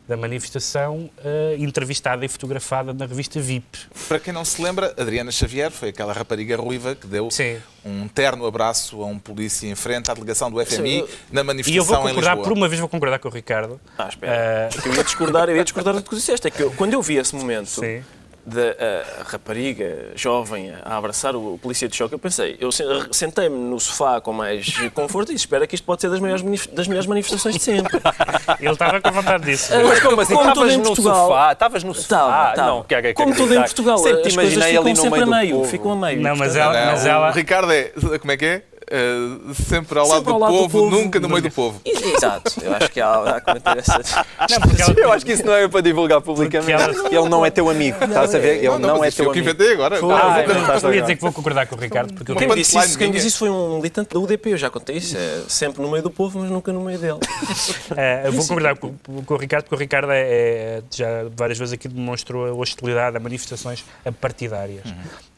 [0.10, 3.78] da manifestação eh, entrevistada e fotografada na revista VIP.
[4.08, 7.58] Para quem não se lembra, Adriana Xavier foi aquela rapariga ruiva que deu Sim.
[7.86, 11.42] um terno abraço a um polícia em frente à delegação do FMI Sim, eu- na
[11.42, 12.44] E eu vou manifestação em concordar, Lisboa.
[12.44, 13.79] por uma vez vou concordar com o Ricardo.
[13.96, 14.70] Ah, espera.
[14.74, 16.48] Porque eu ia discordar, eu ia discordar do que tu disseste.
[16.48, 18.01] É que eu- quando eu vi esse momento Sim.
[18.50, 23.55] Da a rapariga jovem a abraçar o polícia de choque, eu pensei, eu sen- sentei-me
[23.57, 27.55] no sofá com mais conforto e espero que isto pode ser das das melhores manifestações
[27.55, 28.00] de sempre.
[28.59, 29.72] Ele estava com vontade disso.
[29.88, 30.33] Mas como assim?
[30.33, 31.27] Como Estavas tudo em no Portugal.
[31.27, 31.51] sofá?
[31.53, 32.07] Estavas no sofá?
[32.18, 32.68] Tava, tava.
[32.72, 33.59] Não, quero Como tudo em.
[33.59, 35.55] Portugal, Sempre as coisas ficam ali no sempre meio a meio.
[35.55, 35.70] povo.
[35.70, 36.22] Ficam a meio.
[36.22, 38.62] Não, mas ela- mas o ela- Ricardo é, como é que é?
[38.92, 40.90] Uh, sempre ao lado, Sempre do, ao lado do povo, povo.
[40.90, 41.80] nunca no meio do povo.
[41.86, 44.25] Exato, eu acho que há, há que manter essa.
[44.50, 46.96] Não, ela- Eu acho que isso não é para divulgar publicamente.
[46.96, 48.58] Porque Ele não é teu amigo, estás a ver?
[48.58, 49.54] Ele Não, não, não é teu eu que amigo.
[49.54, 49.98] inventei agora.
[49.98, 50.12] Foi.
[50.14, 50.84] Ah, vou- é verdade.
[50.86, 53.28] Eu ia dizer que vou concordar com o Ricardo, porque Quem disse isso, quem disse
[53.28, 55.16] isso foi um militante da UDP, eu já contei isso.
[55.16, 57.20] É sempre no meio do povo, mas nunca no meio dele.
[58.25, 58.94] Eu vou concordar com,
[59.25, 63.16] com o Ricardo, porque o Ricardo é, é- já várias vezes aqui demonstrou a hostilidade
[63.18, 64.84] a manifestações apartidárias.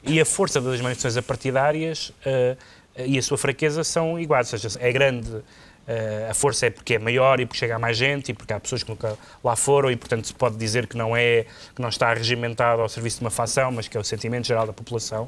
[0.03, 2.55] E a força das manifestações apartidárias eh,
[2.97, 5.41] e a sua fraqueza são iguais, ou seja, é grande.
[5.87, 8.53] eh, a força é porque é maior e porque chega a mais gente e porque
[8.53, 11.81] há pessoas que nunca lá foram e portanto se pode dizer que não é que
[11.81, 14.73] não está regimentado ao serviço de uma facção mas que é o sentimento geral da
[14.73, 15.27] população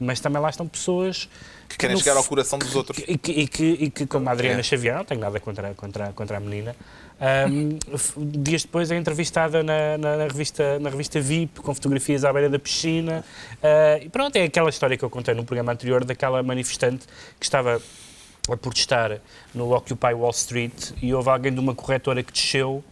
[0.00, 1.28] mas também lá estão pessoas
[1.68, 2.98] Que querem no chegar ao coração dos outros.
[3.06, 4.62] e que, e que, e que, como a Adriana É.
[4.64, 6.74] Xavier, não tenho nada contra, contra, contra a menina,
[7.94, 12.32] f- dias depois é entrevistada na, na, na revista, na revista VIP, com fotografias à
[12.32, 13.24] beira da piscina.
[13.62, 17.06] ah, e pronto, é aquela história que eu contei no programa anterior daquela manifestante
[17.38, 17.80] que estava
[18.50, 19.18] a protestar
[19.54, 22.82] no Occupy Wall Street e houve alguém de uma corretora que desceu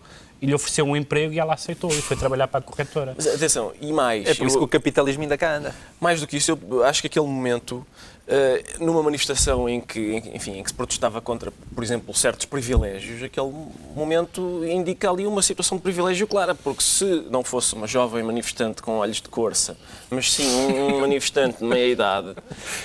[0.41, 3.13] e lhe ofereceu um emprego e ela aceitou e foi trabalhar para a corretora.
[3.17, 4.27] Mas atenção, e mais.
[4.27, 5.75] É por isso eu- que o capitalismo ainda cá anda.
[6.01, 7.85] Mais do que isso, eu acho que aquele momento,
[8.29, 13.23] eh, numa manifestação em que, enfim, em que se protestava contra, por exemplo, certos privilégios,
[13.23, 13.53] aquele
[13.95, 18.83] momento indica ali uma situação de privilégio clara, porque se não fosse uma jovem manifestante
[18.83, 19.77] com olhos de corça,
[20.11, 22.35] mas sim um, manifestante de meia idade,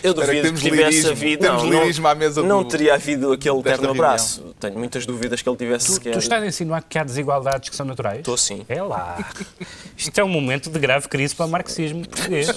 [0.03, 1.41] eu que duvido temos que tivesse lirismo, havido.
[1.43, 4.05] temos não, lirismo à mesa não do- teria havido aquele terno reunião.
[4.05, 4.55] abraço.
[4.59, 6.13] Tenho muitas dúvidas que ele tivesse Tu, sequer.
[6.13, 8.19] tu estás a insinuar que há desigualdades que são naturais?
[8.19, 8.65] Estou sim.
[8.67, 9.17] É lá.
[9.97, 12.47] Isto é um momento de grave crise para o marxismo português.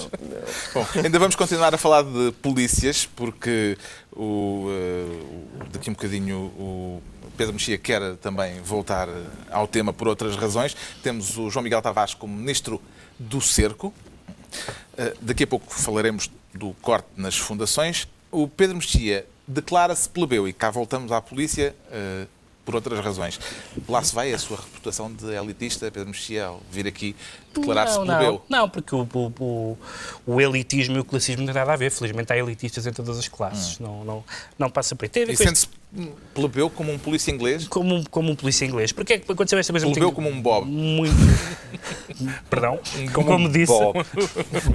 [0.73, 2.31] Bom, ainda vamos continuar a falar de
[2.79, 3.77] polícias, porque
[4.15, 7.01] o, eh, daqui um bocadinho o
[7.37, 10.75] Pedro Mexia quer também voltar eh, ao tema por outras razões.
[11.03, 12.81] Temos o João Miguel Tavares como Ministro
[13.17, 13.93] do Cerco.
[14.97, 18.07] Eh, Daqui a pouco falaremos do corte nas fundações.
[18.31, 21.75] O Pedro Mexia declara-se plebeu e cá voltamos à polícia
[22.63, 23.39] por outras razões.
[23.87, 27.15] Lá se vai a sua reputação de elitista, Pedro Mexia, ao vir aqui
[27.53, 28.41] declarar-se plebeu.
[28.47, 29.77] Não, não porque o, o,
[30.25, 31.91] o, elitismo e o classismo não tem nada a ver.
[31.91, 33.79] Felizmente há elitistas em todas as classes.
[33.79, 33.83] Hum.
[33.83, 34.23] Não, não,
[34.57, 35.09] não passa por aí.
[35.09, 35.67] Tem a ver e sente-se
[36.33, 37.67] plebeu como um polícia inglês?
[37.67, 38.91] Como um, como um polícia inglês.
[38.91, 40.67] Porque é que aconteceu esta mesma Plebeu como um Bob?
[40.67, 41.15] Muito.
[42.49, 42.79] Perdão?
[43.13, 43.73] Como, como um disse.
[43.73, 44.05] Bob.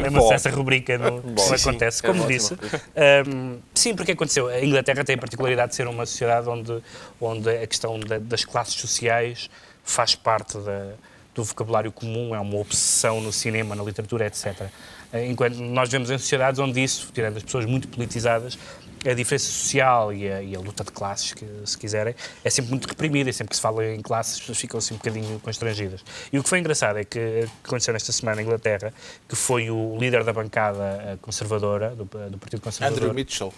[0.02, 1.98] Lembra-se essa rubrica não acontece.
[1.98, 2.54] Sim, como é disse.
[2.54, 4.48] Um, sim, porque aconteceu.
[4.48, 6.82] A Inglaterra tem a particularidade de ser uma sociedade onde,
[7.20, 9.48] onde a questão da, das classes sociais
[9.84, 10.94] faz parte da
[11.34, 14.68] do vocabulário comum, é uma obsessão no cinema, na literatura, etc.
[15.12, 18.58] Eh, enquanto nós vemos em sociedades onde isso, tirando as pessoas muito politizadas,
[19.04, 22.70] a diferença social e a, e a, luta de classes, que, se quiserem, é sempre
[22.70, 25.38] muito reprimida e sempre que se fala em classes as pessoas ficam assim um bocadinho
[25.40, 26.02] constrangidas.
[26.32, 28.92] E o que foi engraçado é que aconteceu nesta semana em Inglaterra,
[29.28, 32.98] que foi o líder da bancada eh, conservadora, do, do Partido Conservador...
[32.98, 33.52] Andrew Mitchell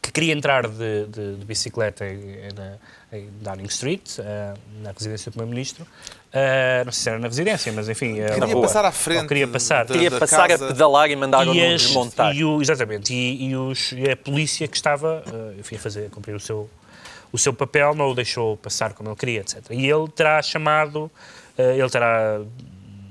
[0.00, 4.18] que queria entrar de, de, de bicicleta na, em Downing Street,
[4.80, 5.84] na residência do Primeiro-Ministro.
[6.32, 8.20] Uh, não sei se era na residência, mas enfim.
[8.22, 9.20] Uh, queria passar à frente.
[9.20, 9.86] Ou queria passar.
[9.86, 10.64] queria passar casa.
[10.64, 12.34] a pedalar e mandar o desmontar.
[12.34, 13.12] E o, exatamente.
[13.12, 16.40] E, e, os, e, a polícia que estava uh, enfim, a fazer, a cumprir o
[16.40, 16.70] seu,
[17.30, 19.62] o seu papel não o deixou passar como ele queria, etc.
[19.72, 21.10] E ele terá chamado,
[21.58, 22.40] ele terá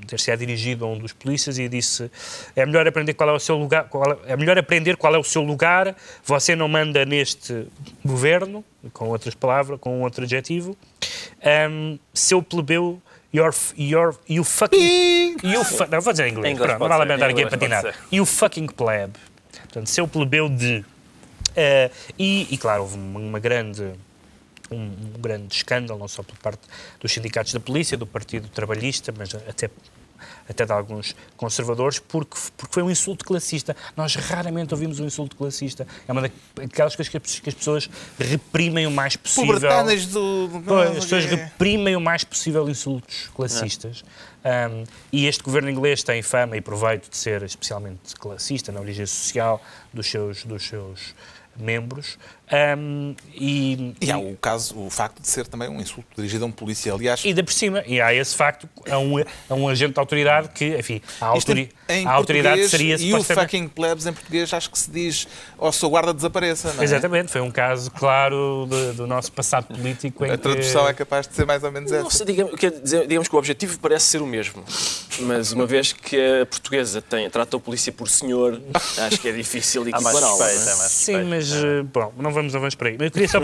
[0.08, 2.12] ter-se dirigido a um dos polícias e disse
[2.56, 3.88] é melhor aprender qual é o seu lugar,
[4.26, 7.68] é, é melhor aprender qual é o seu lugar, você não manda neste
[8.04, 10.76] governo, com outras palavras, com outro adjetivo,
[11.70, 13.02] um, seu plebeu
[13.34, 15.38] Your, your, you fucking.
[15.44, 16.58] You fu não, vou dizer em inglês.
[16.58, 17.96] Pronto, não vale a pena aqui a patinar.
[18.12, 19.13] You fucking pleb.
[19.63, 20.84] Portanto, seu plebeu de.
[21.52, 23.94] Uh, e, e, claro, houve uma, uma grande
[24.72, 26.62] um, um, grande escândalo, não só por parte
[27.00, 29.70] dos sindicatos da polícia, do Partido Trabalhista, mas até
[30.48, 33.76] até de alguns conservadores, porque, porque foi um insulto classista.
[33.96, 35.88] Nós raramente ouvimos um insulto classista.
[36.08, 39.54] É uma daquelas coisas que as pessoas reprimem o mais possível.
[39.54, 40.50] Pobretanas do...
[40.66, 44.04] Pois, as pessoas reprimem o mais possível insultos classistas.
[44.44, 49.06] Um, e este governo inglês tem fama e proveito de ser especialmente classista na origem
[49.06, 49.62] social
[49.94, 51.14] dos seus, dos seus
[51.56, 52.18] membros.
[52.52, 56.48] Um, e, e há o caso, o facto de ser também um insulto dirigido a
[56.48, 57.24] um polícia, aliás.
[57.24, 60.50] E de por cima, e há esse facto, a um, a um agente de autoridade
[60.50, 64.70] que, enfim, a, autori em, a autoridade seria E o fucking plebs em português acho
[64.70, 66.84] que se diz ao seu guarda desapareça, não é?
[66.84, 70.26] Exatamente, foi um caso claro de, do nosso passado político.
[70.26, 70.90] a tradução que...
[70.90, 72.04] é capaz de ser mais ou menos essa.
[72.04, 74.62] Nossa, digamos, dizer, digamos que o objetivo parece ser o mesmo,
[75.22, 78.62] mas uma vez que a portuguesa tem, trata a polícia por senhor,
[78.98, 80.48] acho que é difícil equipará-la.
[80.90, 82.97] Sim, mas, eh, bom, não vamos vamos, não vamos para aí.
[82.97, 83.39] Mas eu queria só.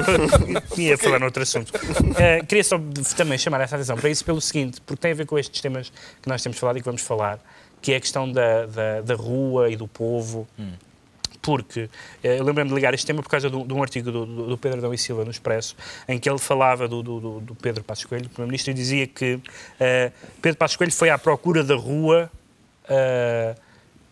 [0.78, 1.70] ia falar noutro assunto.
[1.70, 2.80] Uh, queria só
[3.16, 5.92] também chamar essa atenção para isso pelo seguinte, porque tem a ver com estes temas
[6.22, 7.40] que nós temos falado e que vamos falar,
[7.82, 10.48] que é a questão da, da, da rua e do povo.
[10.60, 10.74] Hum.
[11.42, 11.90] Porque
[12.22, 14.80] eh, eu lembro-me de ligar este tema por causa de um artigo do, do, Pedro
[14.80, 18.28] Adão e Silva no Expresso, em que ele falava do, do, do Pedro Passos Coelho,
[18.28, 19.42] Primeiro-Ministro, e dizia que uh,
[20.42, 22.30] Pedro Passos Coelho foi à procura da rua.
[22.84, 23.67] Uh,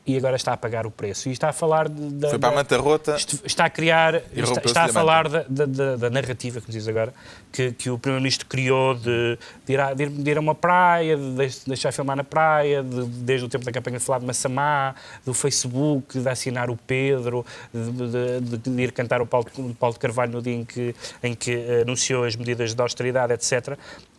[0.08, 1.30] e agora está a pagar o preço.
[1.30, 3.16] E está a falar de, Foi para a manta rota.
[3.44, 4.22] Está a criar.
[4.36, 7.12] Está, está, a falar da, da, da, narrativa, que diz agora,
[7.52, 11.50] que, que o Primeiro-Ministro criou de, de, ir a, de, ir a, uma praia, de
[11.66, 14.94] deixar filmar na praia, de, desde o tempo da campanha de falar de Massamá,
[15.26, 19.48] do Facebook, de assinar o Pedro, de, ir cantar o Paulo,
[19.80, 23.76] Paulo de Carvalho no dia em que, em que anunciou as medidas de austeridade, etc.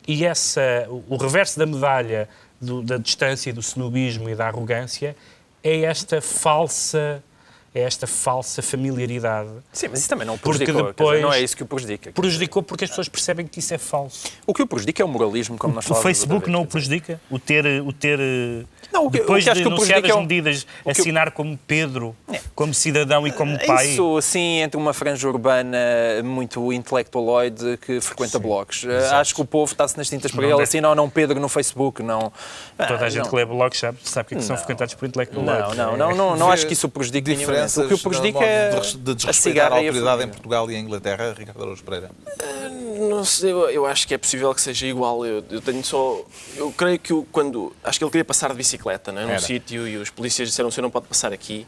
[0.08, 2.28] E essa, o reverso da medalha
[2.60, 5.14] do, da distância, do snobismo e da arrogância
[5.68, 7.22] é esta falsa
[7.76, 9.50] é esta falsa familiaridade.
[9.70, 10.84] Sim, mas isso também não o prejudicou.
[10.84, 12.10] Depois, não é isso que o prejudica.
[12.10, 14.28] Prejudicou porque as pessoas percebem que isso é falso.
[14.46, 16.00] O que o prejudica é o moralismo, como nós falamos.
[16.00, 17.20] O Facebook não o prejudica?
[17.30, 18.18] O ter, o ter
[18.96, 22.40] não, o que, depois o que acho de anunciadas é medidas, assinar como Pedro, é.
[22.54, 23.88] como cidadão e como pai?
[23.88, 25.78] Isso, sim, entre uma franja urbana
[26.24, 28.84] muito intelectualoide que frequenta sim, blogs.
[28.84, 29.14] Exato.
[29.16, 31.48] Acho que o povo está-se nas tintas para não ele, assim, não, não Pedro no
[31.48, 32.32] Facebook, não...
[32.76, 33.30] Toda a ah, gente não.
[33.30, 35.76] que lê blogs sabe, sabe que, é que são frequentados por intelectualoides.
[35.76, 36.90] Não, não, não, não, não acho que isso o
[37.66, 41.34] O que o prejudica é de desrespeitar a, a autoridade em Portugal e em Inglaterra,
[41.36, 42.10] Ricardo Araújo Pereira?
[42.40, 45.24] Ah, não sei, eu, acho que é possível que seja igual.
[45.24, 46.22] Eu, eu tenho só...
[46.56, 47.74] Eu creio que quando...
[47.82, 49.26] Acho que ele queria passar de bicicleta, não é?
[49.26, 51.66] num sítio e os polícias disseram: você não pode passar aqui.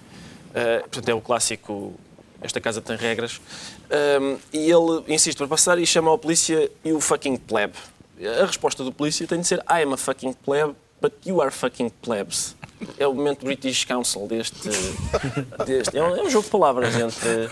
[0.51, 1.95] Uh, portanto, é o clássico.
[2.41, 3.41] Esta casa tem regras.
[4.21, 7.73] Um, e ele insiste para passar e chama a polícia e o fucking pleb.
[8.41, 11.51] A resposta do polícia tem de ser: I am a fucking pleb, but you are
[11.51, 12.57] fucking plebs.
[12.99, 14.69] É o momento British Council deste.
[15.67, 17.49] deste é, um, é um jogo de palavras entre,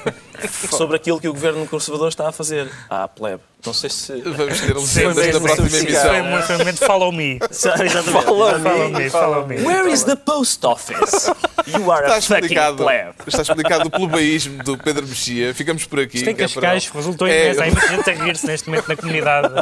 [0.70, 2.70] sobre aquilo que o governo conservador está a fazer.
[2.88, 3.42] Ah, plebe.
[3.66, 4.12] Não sei se.
[4.22, 4.60] Vamos
[4.92, 6.42] ter legendas na próxima emissão.
[6.46, 7.38] Foi momento follow me.
[7.52, 9.56] Follow me, follow me.
[9.62, 11.30] Where is the post office?
[11.66, 13.14] You are Está a fucking explicado, pleb.
[13.26, 15.52] está explicado o plebeísmo do Pedro Mexia.
[15.52, 16.18] Ficamos por aqui.
[16.18, 17.62] Isto em que é Cascais resultou É, imenso.
[17.62, 19.54] Há imensa gente a rir-se neste momento na comunidade,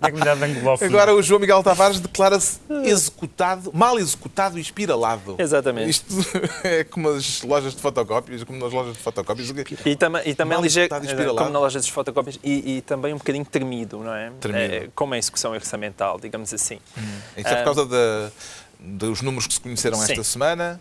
[0.00, 0.90] na comunidade anglófona.
[0.90, 5.36] Agora o João Miguel Tavares declara-se executado, mal executado e espiralado.
[5.38, 5.90] Exatamente.
[5.90, 6.06] Isto
[6.64, 9.52] é como as lojas de fotocópias, como nas lojas de fotocópias.
[9.84, 10.92] E, tam e também ligeiro,
[11.36, 14.30] como na loja de fotocópias, e, e também um bocadinho tremido, não é?
[14.40, 14.74] Tremido.
[14.74, 16.80] É, como a execução orçamental, digamos assim.
[17.36, 18.30] Isso é por causa da-
[18.80, 20.10] dos números que se conheceram Sim.
[20.12, 20.80] esta semana,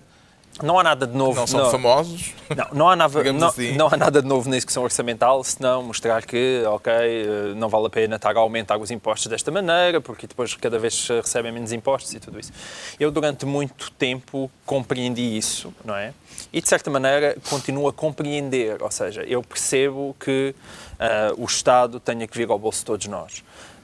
[0.63, 1.35] Não há nada de novo.
[1.39, 2.33] não são famosos.
[2.55, 3.71] Não, não, há nada, não, assim.
[3.75, 7.87] não há nada de novo na execução orçamental, senão mostrar que, ok, eh, não vale
[7.87, 11.71] a pena estar a aumentar os impostos desta maneira, porque depois cada vez recebem menos
[11.71, 12.51] impostos e tudo isso.
[12.99, 16.13] Eu, durante muito tempo, compreendi isso, não é?
[16.51, 20.53] E, de certa maneira, continuo a compreender, ou seja, eu percebo que
[20.99, 23.43] ah, o Estado tenha que vir ao bolso de todos nós.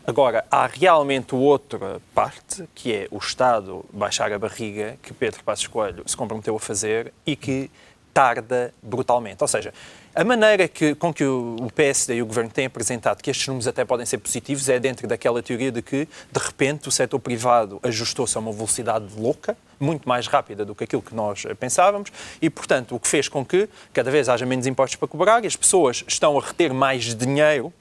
[0.10, 5.68] Agora, há realmente outra parte, que é o Estado baixar a barriga, que Pedro Passos
[5.68, 7.70] Coelho se comprometeu a fazer e que
[8.14, 9.44] tarda brutalmente.
[9.44, 9.74] Ou seja,
[10.16, 13.68] a maneira que, com que o PSD e o Governo têm apresentado que estes números
[13.68, 17.78] até podem ser positivos é dentro daquela teoria de que, de repente, o setor privado
[17.84, 22.50] ajustou-se a uma velocidade louca, muito mais rápida do que aquilo que nós pensávamos, e,
[22.50, 25.58] portanto, o que fez com que cada vez haja menos impostos para cobrar e as
[25.58, 27.74] pessoas estão a reter mais dinheiro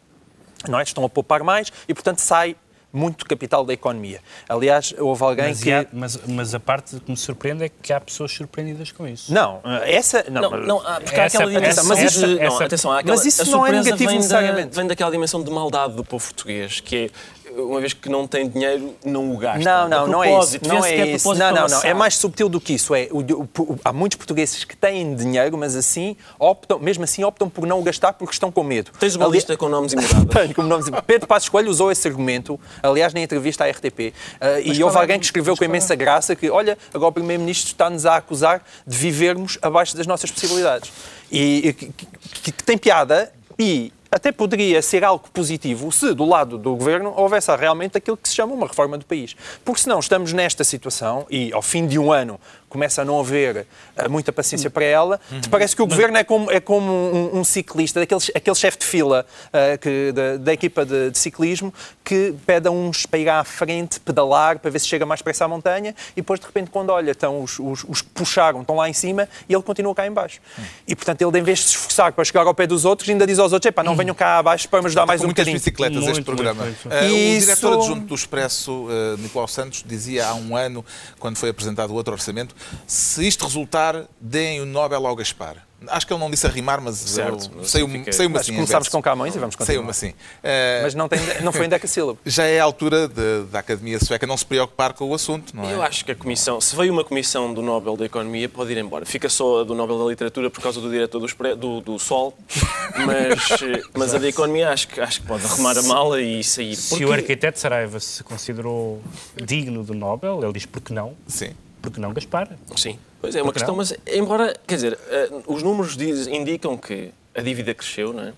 [0.69, 0.83] não é?
[0.83, 2.57] Estão a poupar mais e, portanto, sai
[2.92, 4.21] muito capital da economia.
[4.49, 5.71] Aliás, houve alguém Mas, que...
[5.71, 9.35] há- mas, mas a parte que me surpreende é que há pessoas surpreendidas com isso.
[9.35, 10.25] Não, essa...
[10.31, 11.69] Não, Não, não, há- porque há Essa- aquela dimensão.
[11.83, 14.16] essa- mas isso, essa- não, essa- atenção, há aquela, Mas isso não é negativo vem
[14.16, 14.69] necessariamente.
[14.71, 17.11] Da, vem daquela dimensão de maldade do povo português, que é
[17.57, 19.64] uma vez que não tem dinheiro, não o gasta.
[19.64, 20.59] Não, não, A não é isso.
[20.66, 21.35] Não que é isso.
[21.35, 21.83] Não, não, não.
[21.83, 22.95] É mais subtil do que isso.
[22.95, 27.25] É, o- o- o- há muitos portugueses que têm dinheiro, mas assim optam, mesmo assim
[27.25, 28.90] optam por não o gastar porque estão com medo.
[28.99, 30.25] Tens uma Ali- lista com nomes e moradas.
[30.42, 30.85] Tenho como nome.
[31.07, 34.12] Pedro Passos Coelho usou esse argumento, aliás, na entrevista à RTP.
[34.40, 37.69] Uh, e houve é- alguém que escreveu com imensa graça que, olha, agora o Primeiro-Ministro
[37.69, 40.92] está-nos a acusar de vivermos abaixo das nossas possibilidades.
[41.31, 46.24] E, e que, que- que tem piada e até poderia ser algo positivo se, do
[46.24, 49.37] lado do governo, houvesse realmente aquilo que se chama uma reforma do país.
[49.62, 53.66] Porque senão estamos nesta situação e, ao fim de um ano, começa a não haver
[53.96, 55.20] eh, muita paciência para ela.
[55.40, 58.79] Te parece que o governo é como, é como um, um ciclista, daqueles, aquele chefe
[58.79, 61.72] de fila eh, que, da, da equipa de, de ciclismo
[62.05, 65.44] que pede a uns para ir à frente, pedalar, para ver se chega mais depressa
[65.44, 68.76] à montanha e depois, de repente, quando olha, estão os, os, os que puxaram estão
[68.76, 70.40] lá em cima e ele continua cá em baixo.
[70.87, 73.26] E, portanto, ele, em vez de se esforçar para chegar ao pé dos outros, ainda
[73.26, 75.44] diz aos outros, epá, não venham cá abaixo para me ajudar mais com um muitas
[75.44, 75.59] bocadinho.
[75.59, 76.64] bicicletas este Muito, programa.
[76.64, 76.92] muito, muito.
[77.05, 80.85] Eh, Isso- O diretor adjunto do Expresso, eh, Nicolau Santos, dizia há um ano,
[81.18, 82.56] quando foi apresentado o outro orçamento,
[82.87, 85.64] se isto resultar, deem o Nobel ao Gaspar.
[85.88, 88.55] Acho que ele não disse a rimar, mas Certo, eu- saiu-me significa- saiu Mas assim.
[88.55, 89.66] começámos com Camões e vamos continuar.
[89.75, 90.14] Saiu-me assim.
[90.42, 92.19] Eh, Mas não, tem, não foi em decassílabo.
[92.25, 95.69] Já é a altura de- da Academia Sueca não se preocupar com o assunto, não
[95.69, 95.75] é?
[95.75, 98.79] Eu acho que a comissão, se veio uma comissão do Nobel da Economia, pode ir
[98.79, 99.05] embora.
[99.05, 102.37] Fica só a do Nobel da Literatura por causa do diretor do, do, do Sol,
[103.05, 106.42] mas, eh, mas a da Economia acho que, acho que pode arrumar a mala e
[106.42, 106.75] sair.
[106.75, 109.03] Se Porque- o arquiteto Saraiva se considerou
[109.45, 111.51] digno do Nobel, ele diz porque não, Sim.
[111.83, 112.57] Porque não Gaspar.
[112.77, 113.79] Sim, pois é, uma Porque questão, não?
[113.79, 118.33] mas embora, quer dizer, eh, os números diz- indicam que a dívida cresceu, não é?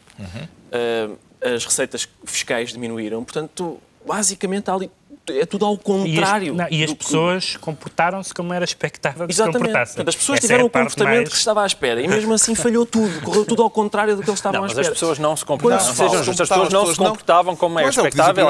[0.73, 1.09] Eh,
[1.55, 4.91] as receitas fiscais diminuíram, portanto, basicamente há ali,
[5.31, 6.55] é tudo ao E as, contrário.
[6.55, 9.59] não, e as do que- pessoas comportaram-se como era expectável que se Exatamente.
[9.69, 9.95] comportassem.
[9.97, 12.01] Portanto, as pessoas Essa é tiveram a o comportamento mais- que se estava à espera
[12.03, 14.69] e mesmo assim falhou tudo, correu tudo ao contrário do que eles estavam Não, à
[14.69, 14.89] mas espera.
[14.89, 17.07] as pessoas não se comportavam, Quando se sejam justas, as pessoas não se pessoas não.
[17.07, 18.49] comportavam como é Pois é o expectável,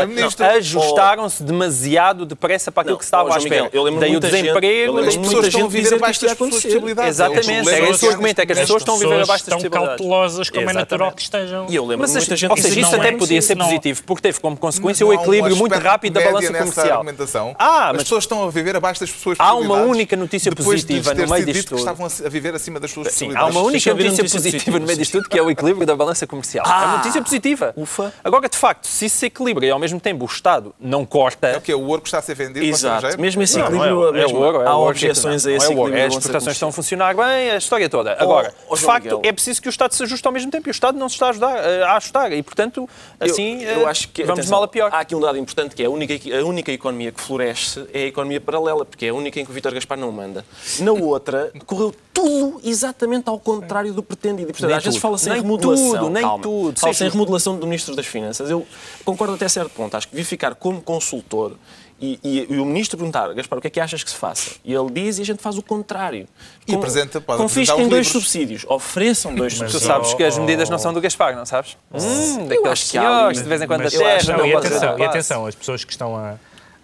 [0.58, 3.70] ajustaram-se demasiado depressa para aquilo Não, que se estava à Miguel, espera.
[3.72, 7.08] eu lembro Daí o desemprego, As pessoas estão a gente viver abaixo das possibilidades.
[7.10, 9.28] Exatamente, É era esse o argumento, é que as As pessoas estão a viver pessoas
[9.28, 9.88] abaixo das estão possibilidades.
[9.98, 11.66] cautelosas como é natural que estejam.
[11.68, 13.18] E eu lembro Mas, muita gente ou seja, isso até não é.
[13.18, 16.52] podia ser não- positivo, porque teve como consequência Não o equilíbrio muito rápido da balança
[16.52, 16.98] nessa comercial.
[16.98, 17.56] argumentação.
[17.58, 21.28] Ah, As pessoas estão a viver abaixo das suas Há uma única notícia positiva no
[21.28, 21.78] meio disto tudo.
[21.78, 24.98] estavam a viver acima das suas Sim, há uma única notícia notícia positiva no meio
[24.98, 26.64] disto tudo, que é o equilíbrio da balança comercial.
[26.66, 26.94] Ah!
[26.94, 27.72] a notícia positiva.
[27.76, 28.12] Ufa.
[28.22, 31.48] Agora, de facto, se isso se equilibra e ao mesmo tempo o Estado não corta...
[31.48, 33.42] É o que é o ouro que está a ser vendido para o Exato, mesmo
[33.42, 36.06] esse equilíbrio, é, é mesmo, o ouro, é há objeções a esse é equilíbrio.
[36.06, 38.16] As exportações estão a funcionar bem, a história toda.
[38.18, 40.70] Agora, oh, de facto, é preciso que o Estado se ajuste ao mesmo tempo e
[40.70, 42.88] o Estado não se está a, ajudar, eh, a ajustar e, portanto,
[43.20, 44.90] assim, eu, eh, acho que, vamos atenção, mal a pior.
[44.92, 48.04] Há aqui um dado importante que é a única, a única economia que floresce é
[48.04, 50.44] a economia paralela, porque é a única em que o Vítor Gaspar não manda.
[50.80, 54.50] Na outra, correu tudo exatamente ao contrário do pretendido.
[54.50, 55.90] E, portanto, Nem às vezes fala-se em Nem remodelação.
[55.98, 56.42] tudo, nem calma.
[56.42, 56.80] tudo.
[56.80, 58.50] Fala-se em remodelação do Ministro das Finanças.
[58.50, 58.66] Eu
[59.04, 59.96] concordo até certo ponto.
[59.96, 61.52] Acho que vi ficar como consultor
[62.00, 64.52] e, e- e o ministro perguntar, Gaspar, o que é que achas que se faça?
[64.64, 66.28] E ele diz e a gente faz o contrário.
[66.66, 68.08] E apresenta- pode Confisquem dois livros.
[68.12, 69.82] subsídios, ofereçam dois Tu subsídios.
[69.82, 71.76] sabes que as oh, medidas não são do Gaspar, não sabes?
[71.92, 74.98] Hum, daqueles que há de vez em quando Mas- até acho- não, não e, atenção,
[74.98, 76.34] e atenção, as pessoas que estão a,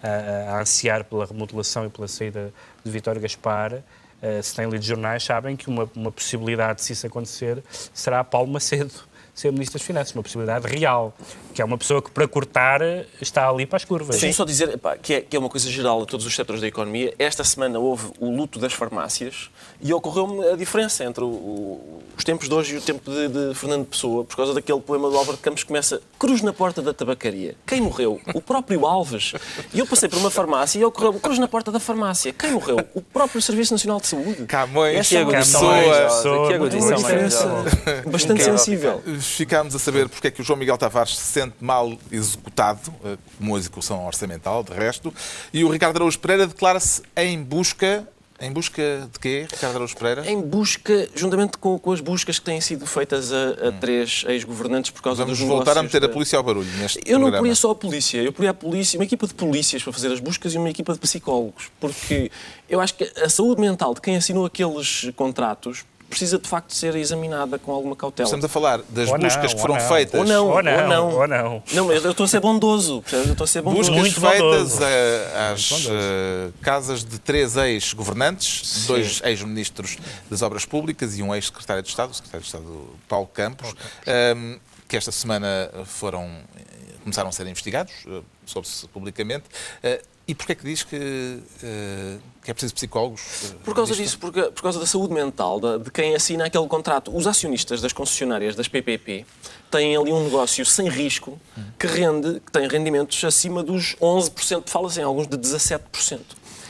[0.05, 3.81] a- a ansiar pela remodelação e pela saída de Vítor Gaspar,
[4.21, 7.63] eh, se têm lido jornais, sabem que uma, uma possibilidade, se isso acontecer,
[7.93, 8.93] será Paulo Macedo
[9.35, 11.13] ser Ministro das Finanças, uma possibilidade real,
[11.53, 12.81] que é uma pessoa que para cortar
[13.21, 14.09] está ali para as curvas.
[14.15, 16.61] Deixa-me só dizer epá, que, é, que é uma coisa geral a todos os setores
[16.61, 17.13] da economia.
[17.19, 19.49] Esta semana houve o luto das farmácias
[19.81, 23.27] e ocorreu-me a diferença entre o- o- os tempos de hoje e o tempo de,
[23.27, 26.53] de Fernando Pessoa, por causa daquele poema do Álvaro de Campos que começa Cruz na
[26.53, 27.55] porta da tabacaria.
[27.67, 28.21] Quem morreu?
[28.33, 29.33] O próprio Alves.
[29.73, 32.31] E eu passei por uma farmácia e ocorreu Cruz na porta da farmácia.
[32.31, 32.77] Quem morreu?
[32.93, 34.45] O próprio Serviço Nacional de Saúde.
[34.45, 35.75] Camões, Essa é Pessoa.
[35.75, 37.65] Pessoa, que É uma diferença
[38.09, 39.03] bastante sensível.
[39.25, 43.17] Ficámos a saber porque é que o João Miguel Tavares se sente mal executado, eh,
[43.37, 45.13] como a execução orçamental, de resto,
[45.53, 48.07] e o Ricardo Araújo Pereira declara-se em busca.
[48.37, 50.29] Em busca de quê, Ricardo Araújo Pereira?
[50.29, 54.91] Em busca, juntamente com, com as buscas que têm sido feitas a, a três ex-governantes
[54.91, 57.21] por causa Vamos dos voltar a meter a da- polícia ao barulho neste Eu não
[57.21, 57.37] programa.
[57.37, 60.19] poria só a polícia, eu poria a polícia, uma equipa de polícias para fazer as
[60.19, 62.29] buscas e uma equipa de psicólogos, porque
[62.67, 66.95] eu acho que a saúde mental de quem assinou aqueles contratos precisa de facto ser
[66.95, 68.25] examinada com alguma cautela.
[68.27, 69.87] Estamos a falar das Ou não, buscas que ou foram não.
[69.87, 70.19] feitas.
[70.19, 71.11] Ou não, Ou não, ou não.
[71.19, 71.63] ou não.
[71.73, 73.03] Não, eu estou a ser bondoso?
[73.11, 73.91] Eu estou a ser bondoso.
[73.91, 74.39] Buscas Muito feitas
[74.71, 74.83] bondoso.
[74.83, 79.97] a- às eh, casas de três ex-governantes, dois ex-ministros
[80.29, 83.73] das Obras Públicas e um ex-secretário de Estado, o secretário de Estado Paulo Campos,
[84.05, 86.23] ehm, que esta semana foram,
[86.55, 86.61] eh,
[87.03, 89.45] começaram a ser investigados, eh, soube-se publicamente.
[89.83, 93.21] Eh, e porquê é que diz que, eh, que é preciso psicólogos?
[93.51, 96.67] eh, Por causa disso, porque, por causa da saúde mental da- de quem assina aquele
[96.67, 97.15] contrato.
[97.15, 99.25] Os acionistas das concessionárias das PPP
[99.69, 101.39] têm ali um negócio sem risco
[101.77, 106.21] que rende, que tem rendimentos acima dos 11%, fala-se em alguns de 17%.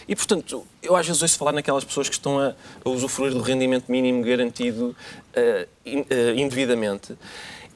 [0.08, 3.42] E, portanto, eu às vezes ouço falar naquelas pessoas que estão a, a usufruir do
[3.42, 4.96] rendimento mínimo garantido
[5.34, 7.18] eh, in- eh, indevidamente.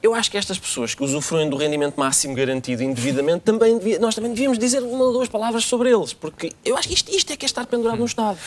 [0.02, 4.14] Eu acho que estas pessoas que usufruem do rendimento máximo garantido indevidamente, também devia- nós
[4.14, 7.32] também devíamos dizer uma ou duas palavras sobre eles, porque eu acho que isto, isto
[7.32, 8.38] é que é estar pendurado no Estado.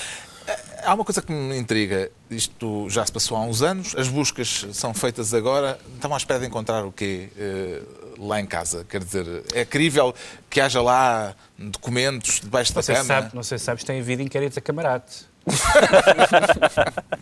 [0.83, 2.11] Há uma coisa que me intriga.
[2.29, 5.79] Isto já se passou há uns anos, as buscas são feitas agora.
[5.95, 7.81] Estão à espera de encontrar o quê eh,
[8.17, 8.85] lá em casa?
[8.89, 10.13] Quer dizer, é crível
[10.49, 13.05] que haja lá documentos debaixo Não da cama?
[13.05, 15.25] sabe, não sei se sabes, tem havido inquéritos a camarate.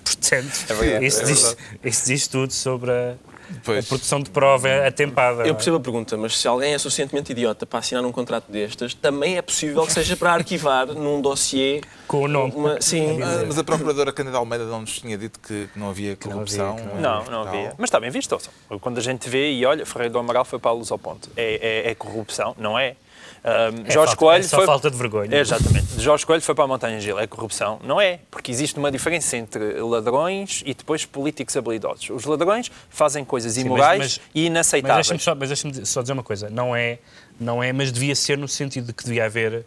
[0.04, 3.16] Portanto, verdade, isso, é diz, isso diz tudo sobre a,
[3.64, 3.86] Pois.
[3.86, 5.44] a produção de prova atempada.
[5.48, 8.94] Eu percebo a pergunta, mas se alguém é suficientemente idiota para assinar um contrato destes,
[8.94, 11.82] também é possível que seja para arquivar num dossiê.
[12.08, 12.54] Com o nome.
[12.56, 13.22] Uma, sim.
[13.22, 16.72] Ah, mas a procuradora Cândida Almeida não nos tinha dito que não havia não corrupção.
[16.74, 17.48] havia, que e Não, não tal.
[17.48, 17.74] havia.
[17.78, 18.32] Mas está bem visto.
[18.34, 18.52] ouçam.
[18.80, 21.30] Quando a gente vê e olha, Ferreira do Amaral foi para a luz ao ponto.
[21.38, 22.96] É, é- é corrupção, não é?
[23.44, 24.66] Ahm, É Jorge falta- Coelho é só foi...
[24.68, 25.36] falta de vergonha.
[25.36, 26.00] É, exatamente.
[26.00, 27.18] Jorge Coelho foi para a Montanha Gil.
[27.20, 27.80] É corrupção?
[27.84, 28.20] Não é.
[28.30, 32.10] Porque existe uma diferença entre ladrões e depois políticos habilidosos.
[32.12, 35.08] Os ladrões fazem coisas Sim, mas- imorais mas- e Mas inaceitáveis.
[35.08, 36.50] deixa-me só, mas deixa-me só dizer uma coisa.
[36.52, 37.00] Não é,
[37.40, 39.66] não é, mas devia ser no sentido de que devia haver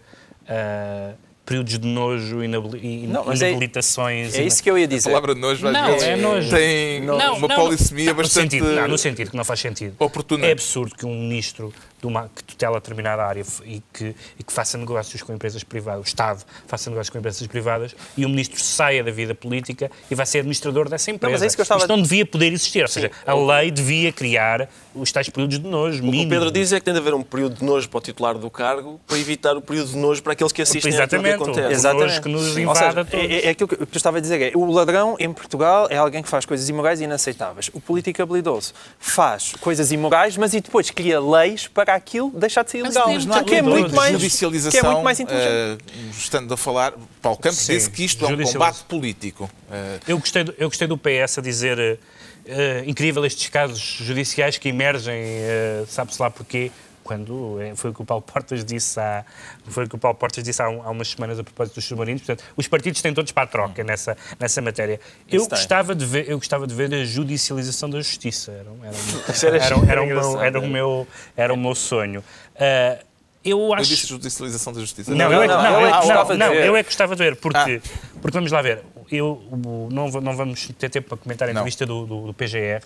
[0.49, 4.35] ah, períodos de nojo, Não, mas é- inabilitações.
[4.35, 5.11] É isso que eu ia A dizer.
[5.11, 6.51] palavra nojo às Não, vezes é nojo.
[6.51, 9.95] tem Não, uma não, polissemia no bastante sentido, não, no sentido que não faz sentido.
[9.99, 10.47] oportuna.
[10.47, 11.73] É absurdo que um ministro
[12.05, 16.05] de uma, que tutela determinada área e que, e que faça negócios com empresas privadas,
[16.05, 20.15] o Estado faça negócios com empresas privadas e o ministro saia da vida política e
[20.15, 21.33] vai ser administrador dessa empresa.
[21.33, 22.83] mas é isso que eu estava Isto não devia poder existir.
[22.83, 26.07] Ou seja, a lei devia criar os tais períodos de nojo.
[26.07, 26.29] O que o.
[26.29, 28.49] Pedro diz é que tem de haver um período de nojo para o titular do
[28.51, 31.43] cargo para evitar o período de nojo para aqueles que assistem àquilo que Exatamente.
[31.43, 31.69] acontece.
[31.69, 32.09] o Exatamente.
[32.09, 32.63] nojo que nos Sim.
[32.63, 33.31] invade Ou a seja, todos.
[33.31, 34.41] é, é aquilo que tu estava a dizer.
[34.41, 37.71] É, o ladrão em Portugal é alguém que faz coisas imorais e inaceitáveis.
[37.73, 42.71] O político habilidoso faz coisas imorais, mas e depois cria leis para aquilo deixar de
[42.71, 43.09] ser ilegal.
[43.09, 45.51] mas não há O que é muito mais, que é muito mais inteligente.
[45.51, 45.79] eh,
[46.17, 49.51] estando a falar, Paulo Campos Sim, disse que isto é um combate político.
[49.71, 51.99] Eh, Eu gostei, do, eu gostei do PS a dizer eh,
[52.47, 56.71] eh, incrível estes casos judiciais que emergem, eh, sabe-se lá porquê,
[57.03, 59.25] quando eh, foi o que o Paulo Portas disse há,
[59.67, 61.85] foi o que o Paulo Portas disse há, um- há umas semanas a propósito dos
[61.85, 62.23] submarinos.
[62.23, 64.99] Portanto, os partidos têm todos para a troca nessa, nessa matéria.
[65.31, 65.59] Eu Isso tem.
[65.59, 68.53] gostava, de ver, eu gostava de ver a judicialização da justiça.
[68.53, 68.71] Era,
[69.45, 72.25] era, era- era, era, era o meu, era, o meu, era o meu sonho.
[72.59, 72.99] Ah,
[73.45, 73.91] eu eu acho...
[73.91, 75.11] disse judicialização da justiça.
[75.11, 76.67] Não, Não, eu é que, não, não, eu eu não, gostava de não, ver.
[76.67, 77.99] eu é que gostava de ver, porque, Ah.
[78.23, 79.43] porque vamos lá ver, eu
[79.91, 82.83] não, não vamos ter tempo para comentar a entrevista do, do- do PGR,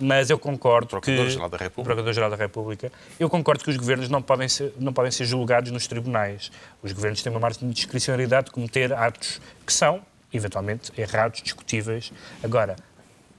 [0.00, 0.92] mas eu concordo que...
[0.92, 1.82] Procurador-Geral da República.
[1.84, 2.92] Procurador-Geral da República.
[3.20, 6.50] Eu concordo que os governos não podem, ser, não podem ser julgados nos tribunais.
[6.82, 10.00] Os governos têm uma margem de discricionariedade de cometer atos que são,
[10.32, 12.12] eventualmente, errados, discutíveis.
[12.42, 12.76] Agora,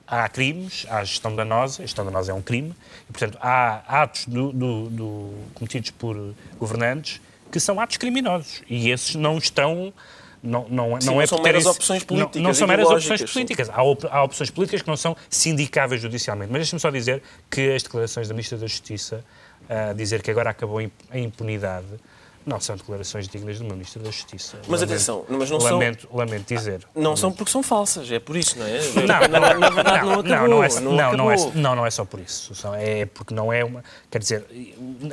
[0.10, 2.74] há crimes, há gestão danosa, a gestão danosa é um crime,
[3.10, 8.62] e, portanto, há atos do- do- do- cometidos por governantes que são atos criminosos.
[8.69, 9.93] E esses não estão.
[10.41, 13.24] Não, não, Sim, não, não é são meras opções não- políticas, Não, são meras opções
[13.30, 13.70] políticas.
[13.70, 16.49] Há, op- há opções políticas que não são sindicáveis judicialmente.
[16.49, 19.24] Mas deixa-me só dizer que as declarações da Ministra da Justiça,
[19.68, 20.80] a dizer que agora acabou
[21.12, 21.88] a impunidade,
[22.46, 24.58] não são declarações dignas de uma Ministra da Justiça.
[24.68, 26.82] Mas atenção, mas não são- lamento, Lamento dizer.
[26.96, 28.80] Não são porque são falsas, é por isso, não é?
[29.06, 30.24] Não, na, na verdade não, acabou.
[30.24, 32.52] não, não, é, não não, não, é, não, não é só por isso.
[32.78, 33.84] É porque não é uma.
[34.10, 34.46] Quer dizer,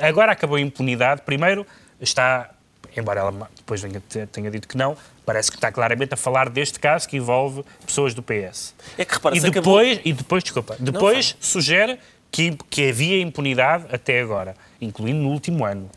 [0.01, 1.21] agora acabou a impunidade.
[1.21, 1.65] Primeiro,
[2.01, 2.49] está,
[2.95, 4.01] embora ela depois venha,
[4.31, 8.13] tenha dito que não, parece que está claramente a falar deste caso que envolve pessoas
[8.13, 8.73] do PS.
[8.97, 11.99] É que repara, E se acabou- depois, e depois, desculpa, depois sugere
[12.31, 15.89] que, que havia impunidade até agora, incluindo no último ano,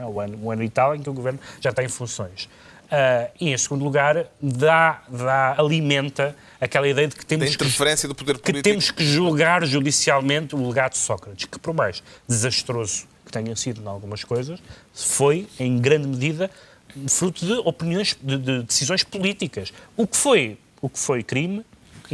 [0.00, 0.04] é?
[0.04, 2.48] o ano, o ano e tal em que o governo já está em funções.
[2.94, 7.54] Ah, e em segundo lugar, dá, dá, alimenta aquela ideia de que Da temos que
[7.54, 8.62] interferência do poder que político.
[8.64, 13.80] temos que julgar judicialmente o legado de Sócrates, que por mais desastroso que tenha sido
[13.80, 14.60] em algumas coisas,
[14.92, 16.50] foi, em grande medida,
[17.08, 19.72] fruto de opiniões, de, de decisões políticas.
[19.96, 21.64] O que foi, o que foi crime,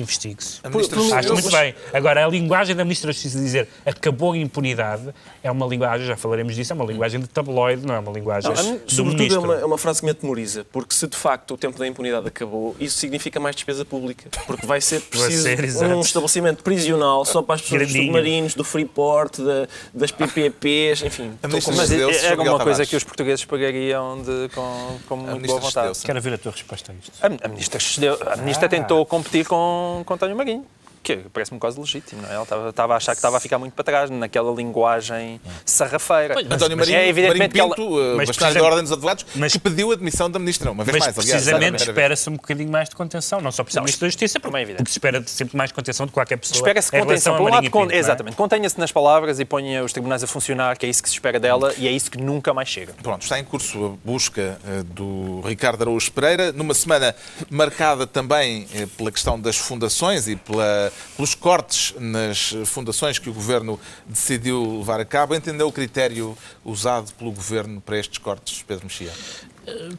[0.00, 0.60] investigue-se.
[0.62, 1.74] Acho Justiça- muito bem.
[1.92, 5.08] Agora, a linguagem da Ministra da Justiça dizer acabou a impunidade
[5.42, 8.52] é uma linguagem, já falaremos disso, é uma linguagem de tabloide, não é uma linguagem
[8.52, 11.16] Não, mim, do sobretudo é uma, é uma frase que me atemoriza, porque se de
[11.16, 15.42] facto o tempo da impunidade acabou, isso significa mais despesa pública, porque vai ser preciso
[15.42, 15.92] ser, exato.
[15.94, 18.12] um estabelecimento prisional só para as pessoas dos Grandinho.
[18.12, 21.32] submarinos, do Freeport, da- das PPPs, enfim.
[21.42, 25.32] A Mas Deus, era Miguel uma coisa que os portugueses pagariam de, com, com muito
[25.36, 25.98] ministra boa vontade.
[26.04, 27.12] Quero ver a tua resposta a isto.
[27.22, 27.78] A, a ministra,
[28.32, 30.66] a ministra tentou competir com, com António Marinho,
[31.02, 32.22] que parece-me quase legítimo.
[32.22, 32.34] Não é?
[32.34, 36.34] Ela estava, a achar que estava a ficar muito para trás naquela linguagem sarrafeira.
[36.40, 39.26] António mas Marinho, é evidentemente Marinho que ela- Pinto, Mas bastonário da Ordem dos Advogados,
[39.34, 41.42] mas- que pediu a demissão da Ministra, uma vez Mas mais, aliás.
[41.44, 44.56] precisamente espera-se um bocadinho mais de contenção, não só por ser Ministro da Justiça, porque,
[44.56, 46.56] é porque se espera sempre mais contenção de qualquer pessoa.
[46.58, 47.36] Espera-se contenção.
[47.36, 47.96] Por um lado, Pinto, é?
[47.96, 48.36] exatamente.
[48.36, 51.38] Contenha-se nas palavras e ponha os tribunais a funcionar, que é isso que se espera
[51.38, 52.92] dela e é isso que nunca mais chega.
[53.02, 57.14] Pronto, está em curso a busca eh, do Ricardo Araújo Pereira, numa semana
[57.50, 63.32] marcada também eh, pela questão das fundações e pela- pelos cortes nas fundações que o
[63.34, 65.34] Governo decidiu levar a cabo.
[65.34, 69.12] Entendeu o critério usado pelo Governo para estes cortes, Pedro Mexia?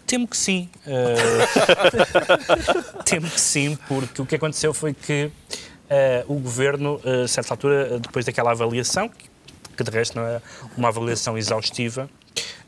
[0.07, 0.67] Temo que sim.
[0.87, 1.15] Eh,
[3.05, 5.31] Temo que sim, porque o que aconteceu foi que
[5.89, 9.09] eh, o Governo, eh, a certa altura, eh, depois daquela avaliação,
[9.77, 10.41] que, de resto não é
[10.75, 12.09] uma avaliação exaustiva,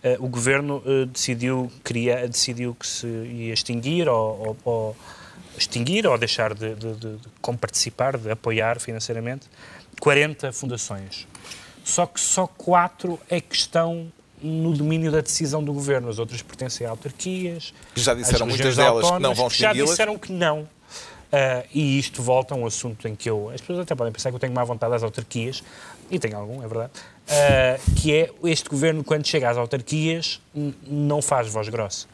[0.04, 4.96] eh, o Governo eh, decidiu, queria, decidiu que se ia extinguir ou- ou
[5.62, 9.48] extinguir ou deixar de, de, de, de comparticipar, de apoiar financeiramente
[10.00, 11.28] 40 fundações.
[11.84, 16.10] Só que só quatro é que estão no domínio da decisão do governo.
[16.10, 17.74] As outras pertencem a autarquias.
[17.94, 20.68] Que já disseram muitas delas que não vão já disseram que não.
[21.32, 23.50] Ah, e isto volta a um assunto em que eu.
[23.50, 25.64] As pessoas até podem pensar que eu tenho má vontade às autarquias,
[26.10, 26.92] e tenho algum, é verdade.
[27.30, 30.42] ah, que é este governo, quando chega às autarquias,
[30.86, 32.08] não faz voz grossa.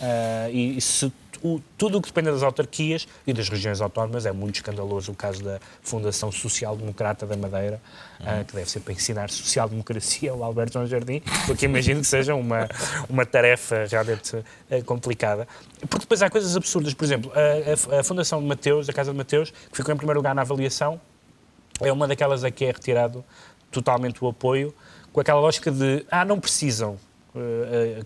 [0.00, 1.12] Ah, e e se
[1.42, 5.14] o- tudo o que depende das autarquias e das regiões autónomas, é muito escandaloso o
[5.14, 7.80] caso da Fundação Social Democrata da Madeira,
[8.20, 12.34] ah, que deve ser para ensinar social-democracia ao Alberto João Jardim, porque imagino que seja
[12.34, 12.68] uma,
[13.08, 14.36] uma tarefa realmente
[14.70, 15.46] ah, complicada.
[15.80, 19.10] Porque depois há coisas absurdas, por exemplo, a, a- a Fundação de Mateus, a Casa
[19.12, 21.00] de Mateus, que ficou em primeiro lugar na avaliação,
[21.80, 23.24] é uma daquelas a que é retirado
[23.70, 24.74] totalmente o apoio,
[25.12, 26.98] com aquela lógica de, ah, não precisam,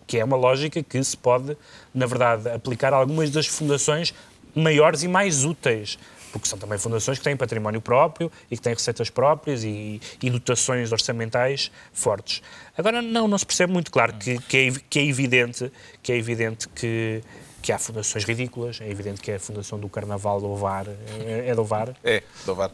[0.06, 1.56] que é uma lógica que se pode,
[1.94, 4.14] na verdade, aplicar a algumas das fundações
[4.54, 5.98] maiores e mais úteis,
[6.32, 10.30] porque são também fundações que têm património próprio e que têm receitas próprias e, e
[10.30, 12.42] dotações orçamentais fortes.
[12.76, 15.70] Agora, não, não se percebe muito claro que, que, é, que é evidente
[16.02, 17.22] que é evidente que
[17.64, 21.48] que há fundações ridículas, é evidente que é a fundação do Carnaval do Ovar, é,
[21.48, 22.70] é do Ovar, É, Dovar.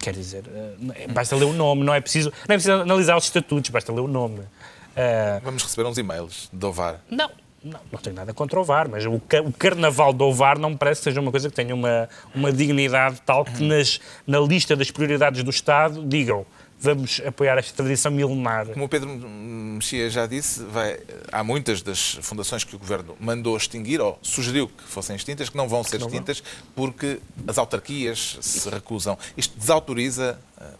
[0.00, 3.24] Quer dizer, eh, basta ler o nome, não é preciso, não é preciso analisar os
[3.24, 4.42] estatutos, basta ler o nome.
[4.98, 7.00] Eh, Vamos receber uns e-mails de Dovar.
[7.10, 7.30] não,
[7.62, 10.70] não, não tenho nada contra o VAR, mas o, ca- o carnaval do VAR não
[10.70, 14.40] me parece que seja uma coisa que tenha uma, uma dignidade tal que nas, na
[14.40, 16.44] lista das prioridades do Estado digam
[16.80, 18.66] vamos apoiar esta tradição milenar.
[18.68, 20.98] Como o Pedro Mexia já disse, vai-
[21.32, 25.56] há muitas das fundações que o Governo mandou extinguir, ou sugeriu que fossem extintas, que
[25.56, 26.40] não vão ser extintas
[26.76, 27.18] porque
[27.48, 29.18] as autarquias se recusam.
[29.36, 30.38] Isto desautoriza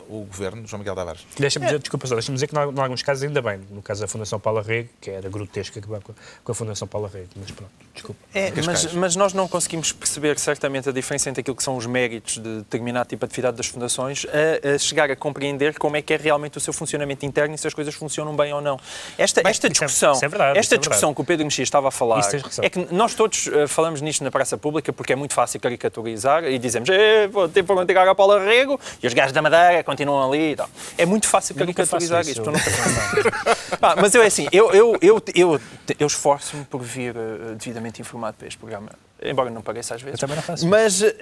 [0.08, 1.26] o Governo, João Miguel Tavares.
[1.38, 3.60] Deixa-me dizer, desculpa só, deixa-me dizer que, em alguns casos, ainda bem.
[3.70, 6.88] No caso da Fundação Paula Rego, que era grotesco acabar com a, com a Fundação
[6.88, 8.20] Paula Rego, mas pronto, desculpa.
[8.34, 11.86] É, mas, mas nós não conseguimos perceber certamente a diferença entre aquilo que são os
[11.86, 16.02] méritos de determinado tipo de atividade das fundações a, a chegar a compreender como é
[16.02, 18.78] que é realmente o seu funcionamento interno e se as coisas funcionam bem ou não.
[19.16, 21.14] Esta, Bem, esta é- discussão, é verdade, esta é discussão verdade.
[21.16, 22.20] que o Pedro Mexia estava a falar
[22.62, 26.44] é que nós todos eh, falamos nisto na praça pública porque é muito fácil caricaturizar
[26.44, 29.67] e dizemos "Eh, vou ter para tirar a Paula Rego e os gajos da Madeira
[29.68, 30.68] Madeira, continuam ali e tal.
[30.96, 32.42] É muito fácil caricaturizar isto.
[32.44, 35.60] nunca Pá, mas eu é assim, eu, eu, eu, eu,
[35.98, 38.90] eu esforço-me por vir eh, devidamente informado para este programa,
[39.22, 40.20] embora não pareça às vezes.
[40.20, 41.12] Eu também não faço Mas, eu-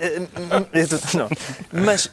[1.15, 1.29] não,
[1.73, 2.11] mas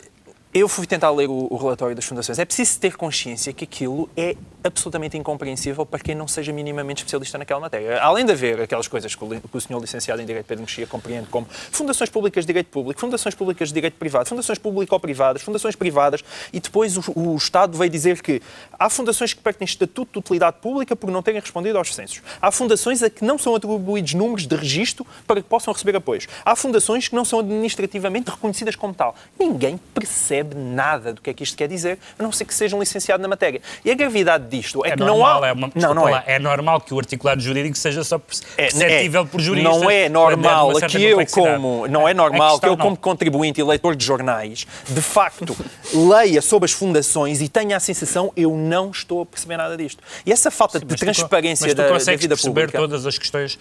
[0.53, 2.37] eu fui tentar ler o, o relatório das fundações.
[2.37, 7.39] É preciso ter consciência que aquilo é absolutamente incompreensível para quem não seja minimamente especialista
[7.39, 7.99] naquela matéria.
[7.99, 10.85] Além de haver aquelas coisas que o, que o senhor licenciado em Direito Pedro Mexia
[10.85, 15.75] compreende como fundações públicas de direito público, fundações públicas de direito privado, fundações público-privadas, fundações
[15.75, 16.23] privadas,
[16.53, 18.39] e depois o, o Estado veio dizer que
[18.77, 22.21] há fundações que perdem estatuto de utilidade pública por não terem respondido aos censos.
[22.39, 26.27] Há fundações a que não são atribuídos números de registro para que possam receber apoios.
[26.45, 29.15] Há fundações que não são administrativamente reconhecidas como tal.
[29.39, 32.79] Ninguém percebe nada do que é que isto quer dizer, a não ser que sejam
[32.79, 33.61] licenciado na matéria.
[33.83, 35.47] E a gravidade disto é, É que normal, não há...
[35.47, 36.11] é, uma, não, não é.
[36.11, 39.25] lá, é normal que o articulado jurídico seja só perce- É, perceptível é.
[39.25, 39.73] por juristas.
[39.81, 41.87] Não é quando normal uma certa que eu, como.
[41.87, 45.55] Não é normal que eu, como contribuinte e leitor de jornais, de facto,
[45.93, 50.01] leia sobre as fundações e tenha a sensação eu não estou a perceber nada disto.
[50.25, 52.77] E essa falta de Mas tu- transparência tu da, da vida perceber pública.
[52.77, 53.57] todas as questões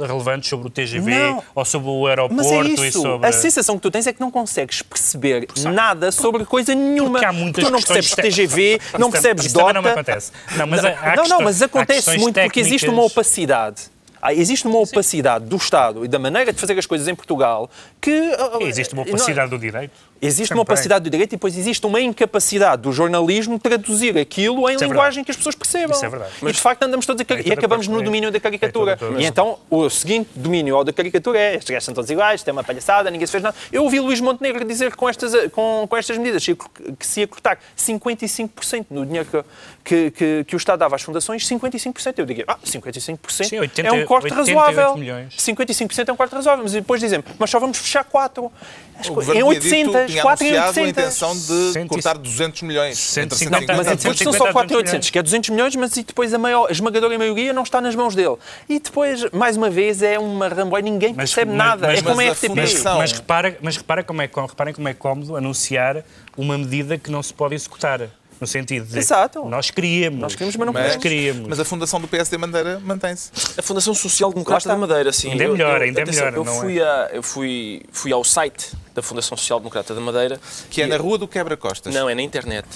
[0.00, 1.42] relevantes sobre o TGV Não.
[1.54, 2.08] ou sobre o Mas
[2.46, 3.26] aeroporto é e sobre...
[3.28, 7.10] A sensação que tu tens é que não consegues perceber nada sobre coisa nenhuma.
[7.12, 9.74] Porque há muitas tu não percebes TGV, Isso não tam- percebes isso também DOTA.
[9.74, 10.32] não me acontece.
[10.56, 13.82] Não, mas há- há não, não, questões- mas há acontece muito porque existe uma opacidade.
[14.22, 17.68] Ah, Existe uma opacidade do Estado e da maneira de fazer as coisas em Portugal
[18.00, 18.10] que.
[18.38, 20.12] ah, Existe uma não- opacidade do direito.
[20.24, 24.70] Existe Sempre uma opacidade do direito e depois existe uma incapacidade do jornalismo traduzir aquilo
[24.70, 25.96] em Isso é linguagem que as pessoas percebam.
[25.96, 26.30] Isso é verdade.
[26.40, 27.34] E de facto andamos todos a.
[27.34, 28.96] É e acabamos no domínio da caricatura.
[29.18, 29.20] é.
[29.22, 32.46] E então o seguinte domínio ao da caricatura é estes gajos são todos iguais, isto
[32.48, 33.56] é uma palhaçada, ninguém se fez nada.
[33.72, 37.20] Eu ouvi Luís Montenegro dizer que com estas, com, com estas medidas que que se
[37.20, 39.42] ia cortar 55% no dinheiro que,
[39.84, 42.14] que, que, que o Estado dava às fundações, 55%.
[42.18, 44.96] Eu digo, ah, 55% Sim, 80 é um corte 88 razoável.
[44.96, 45.34] milhões.
[45.36, 46.62] 55% é um corte razoável.
[46.64, 48.50] Mas depois dizem, mas só vamos fechar 4.
[48.98, 50.90] As O co- governo em tinha dito- 800, tinha 4 em anunciado a 800.
[50.90, 51.38] intenção de
[51.72, 53.16] 150 cortar 200 milhões.
[53.18, 54.04] entre 150 Mas 150 é e 200.
[54.04, 56.68] 200 são só 4 em 800, que é 200 milhões, mas e depois a, maior,
[56.68, 58.36] a esmagadora maioria não está nas mãos dele.
[58.68, 61.86] E depois, mais uma vez, é uma ramboia, ninguém Mas- percebe mas- nada.
[61.88, 62.46] mas- é como mas a a RTP.
[62.48, 66.04] fundação- Mas, repara, mas repara como é, reparem como é cómodo anunciar
[66.36, 68.08] uma medida que não se pode executar.
[68.42, 69.44] No sentido de Exato.
[69.48, 70.18] nós queríamos.
[70.18, 71.02] Nós queríamos, mas não Mas, podemos.
[71.04, 71.48] queríamos.
[71.48, 73.30] mas a fundação do PSD Madeira mantém-se.
[73.56, 75.30] A Fundação Social Democrata da Madeira, sim.
[75.30, 76.60] Ainda é Eu- melhor, eu- ainda é atenção, melhor, Eu não é?
[76.60, 80.40] fui, a, eu fui, fui ao site da Fundação Social Democrata da Madeira.
[80.68, 81.94] Que é na Rua do Quebra-Costas.
[81.94, 82.66] Não, é na internet.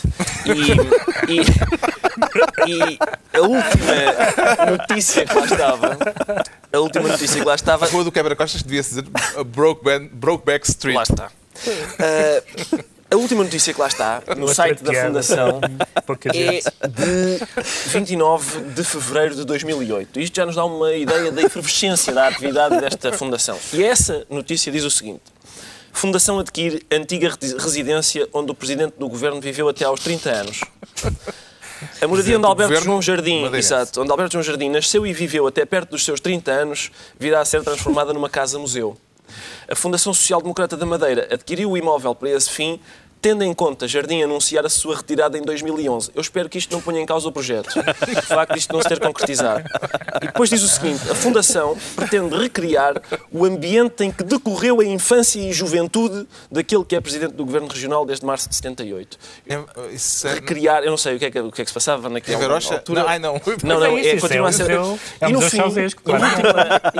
[1.26, 1.40] E, e-
[2.70, 2.98] e
[3.36, 5.98] a última notícia que lá estava.
[6.72, 7.86] A última notícia que lá estava.
[7.86, 9.04] A Rua do Quebra-Costas devia-se dizer
[9.36, 10.94] a Brokeback, Brokeback Street.
[10.96, 11.28] Lá está.
[11.98, 14.92] Ah, a última notícia que lá está, no site da.
[15.06, 15.60] Fundação,
[16.06, 16.64] Pouca é gente.
[16.88, 20.20] de 29 de fevereiro de 2008.
[20.20, 23.58] Isto já nos dá uma ideia da efervescência da atividade desta fundação.
[23.72, 25.22] E essa notícia diz o seguinte.
[25.92, 30.60] Fundação adquire antiga resi- residência onde o presidente do governo viveu até aos 30 anos.
[32.00, 33.68] A moradia onde Alberto governo João Jardim, madeirense.
[33.74, 37.40] exato, onde Alberto João Jardim nasceu e viveu até perto dos seus 30 anos, virá
[37.40, 38.96] a ser transformada numa casa-museu.
[39.68, 42.80] A Fundação Social Democrata da Madeira adquiriu o imóvel para esse fim,
[43.26, 46.12] tendo em conta Jardim anunciar a sua retirada em 2011.
[46.14, 47.70] Eu espero que isto não ponha em causa o projeto.
[47.76, 49.64] O facto de isto não se ter concretizado.
[50.22, 53.02] E depois diz o seguinte: a Fundação pretende recriar
[53.32, 57.66] o ambiente em que decorreu a infância e juventude daquele que é presidente do Governo
[57.66, 59.18] Regional desde março de 78.
[59.48, 59.58] É,
[59.92, 61.74] isso é, Recriar, eu não sei o que é que, o que, é que se
[61.74, 62.74] passava é naquela Verocha?
[62.74, 63.00] altura.
[63.00, 63.40] Não, ai não.
[63.64, 64.70] Não, não, É é, isso continua é a ser.
[64.70, 65.82] é e no fim, última-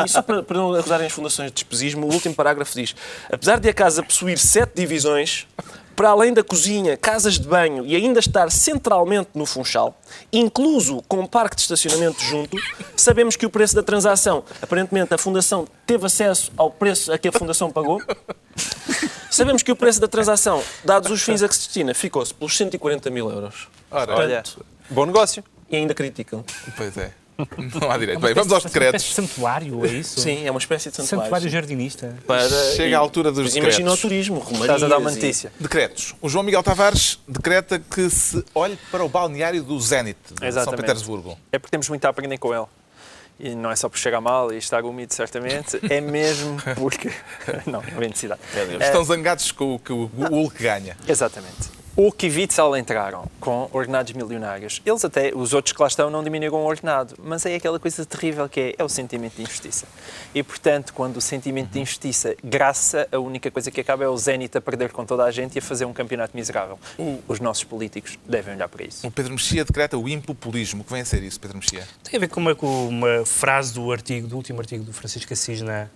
[0.05, 2.97] e só para, para não acusarem as fundações de despesismo, o último parágrafo diz:
[3.31, 5.47] apesar de a casa possuir sete divisões,
[5.97, 9.99] para além da cozinha, casas de banho e ainda estar centralmente no Funchal,
[10.31, 12.57] incluso com um parque de estacionamento junto,
[12.95, 17.29] sabemos que o preço da transação, aparentemente a Fundação teve acesso ao preço a que
[17.29, 18.03] a Fundação pagou.
[19.31, 22.57] Sabemos que o preço da transação, dados os fins a que se destina, ficou-se pelos
[22.57, 23.69] 140 mil euros.
[23.91, 24.43] Ora, Olha,
[24.91, 25.43] bom negócio.
[25.71, 26.45] E ainda criticam.
[26.77, 27.13] Pois é.
[27.81, 28.21] Não há direito.
[28.21, 29.15] Bem, vamos aos É decretos.
[29.15, 30.21] santuário, é isso?
[30.21, 31.25] Sim, é uma espécie de santuário.
[31.25, 32.17] Santuário jardinista.
[32.27, 34.01] para Chega à altura dos Mas imagina o decretos.
[34.01, 35.53] turismo, romarias Estás a dar uma e- notícia.
[35.61, 36.15] Decretos.
[36.23, 40.49] O João Miguel Tavares decreta que se olhe para o balneário do Zenit, de São
[40.49, 40.81] Exatamente.
[40.81, 41.39] Petersburgo.
[41.53, 42.67] É porque temos muito a aprender com ele.
[43.39, 45.79] E não é só por chegar mal e estar úmido, certamente.
[45.91, 47.11] É mesmo porque.
[47.67, 48.41] Não, não vem necessidade.
[48.81, 50.97] Estão zangados com o que o Hulk ganha.
[51.07, 51.69] Exatamente.
[51.99, 54.83] O Kivitsal entraram com ordenados milionários.
[54.85, 57.15] Eles até, os outros que lá estão, não diminuíram o ordenado.
[57.25, 59.87] Mas é aquela coisa terrível que é, é o sentimento de injustiça.
[60.35, 64.17] E, portanto, quando o sentimento de injustiça graça, a única coisa que acaba é o
[64.19, 66.79] Zenit a perder com toda a gente e a fazer um campeonato miserável.
[67.27, 69.07] Os nossos políticos devem olhar para isso.
[69.07, 70.83] O Pedro Mexia decreta o impopulismo.
[70.83, 71.89] O que vem a ser isso, Pedro Mexia?
[72.05, 75.33] Tem a ver com uma, com uma frase do artigo, do último artigo do Francisco
[75.33, 75.89] Assis na,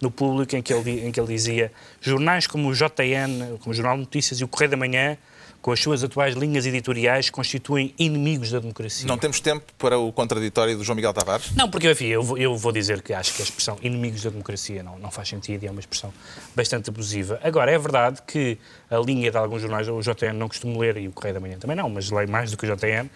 [0.00, 3.74] no público, em que, ele, em que ele dizia jornais como o JN, como o
[3.74, 5.18] Jornal de Notícias e o Correio da Manhã
[5.60, 9.06] com as suas atuais linhas editoriais, constituem inimigos da democracia.
[9.06, 11.54] Não temos tempo para o contraditório do João Miguel Tavares?
[11.54, 14.30] Não, porque enfim, eu, vou, eu vou dizer que acho que a expressão inimigos da
[14.30, 16.12] democracia não, não faz sentido e é uma expressão
[16.54, 17.38] bastante abusiva.
[17.42, 18.58] Agora, é verdade que
[18.90, 21.56] a linha de alguns jornais, o JN não costumo ler e o Correio da Manhã
[21.58, 23.10] também não, mas leio mais do que o JN, uh,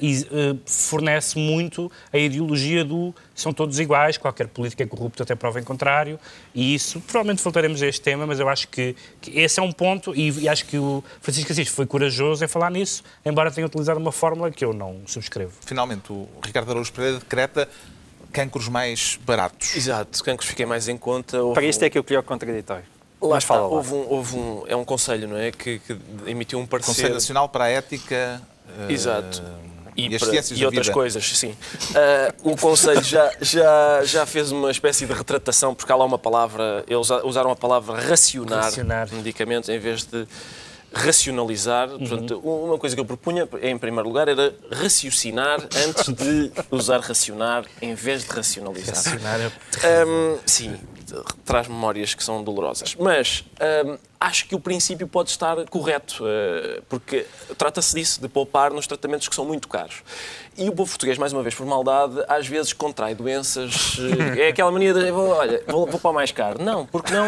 [0.00, 5.34] e uh, fornece muito a ideologia do são todos iguais, qualquer política é corrupta até
[5.34, 6.18] prova em contrário,
[6.54, 9.72] e isso, provavelmente voltaremos a este tema, mas eu acho que, que esse é um
[9.72, 13.66] ponto, e, e, acho que o Francisco Assis foi corajoso em falar nisso, embora tenha
[13.66, 15.52] utilizado uma fórmula que eu não subscrevo.
[15.60, 17.68] Finalmente, o Ricardo Araújo Pereira decreta
[18.32, 19.74] cancros mais baratos.
[19.74, 21.38] Exato, cancros fiquem mais em conta.
[21.54, 22.97] Para isto é que eu queria o contraditório.
[23.20, 25.50] Lá está, houve um, houve um, é um conselho, não é?
[25.50, 25.96] Que, que
[26.26, 26.92] emitiu um parecer.
[26.92, 28.40] Conselho Nacional para a Ética.
[28.88, 29.42] Exato.
[29.42, 30.92] Uh, e, e, para, e outras vida.
[30.92, 31.50] coisas, sim.
[31.90, 36.18] Uh, o Conselho já, já, já fez uma espécie de retratação, porque há lá uma
[36.18, 39.12] palavra, eles usaram a palavra racionar, racionar.
[39.12, 40.24] medicamentos em vez de
[40.94, 41.90] racionalizar.
[41.90, 41.98] Uhum.
[41.98, 47.64] Portanto, uma coisa que eu propunha, em primeiro lugar, era raciocinar antes de usar racionar
[47.82, 48.94] em vez de racionalizar.
[48.94, 49.40] Racionar
[49.82, 50.04] é...
[50.04, 50.78] Um, sim,
[51.44, 52.94] traz memórias que são dolorosas.
[52.98, 53.44] Mas
[53.86, 58.86] um, acho que o princípio pode estar correto, uh, porque trata-se disso, de poupar nos
[58.86, 60.02] tratamentos que são muito caros.
[60.56, 63.98] E o povo português, mais uma vez, por maldade, às vezes contrai doenças.
[63.98, 66.62] Uh, é aquela mania de, olha, vou, vou para o mais caro.
[66.62, 67.26] Não, porque não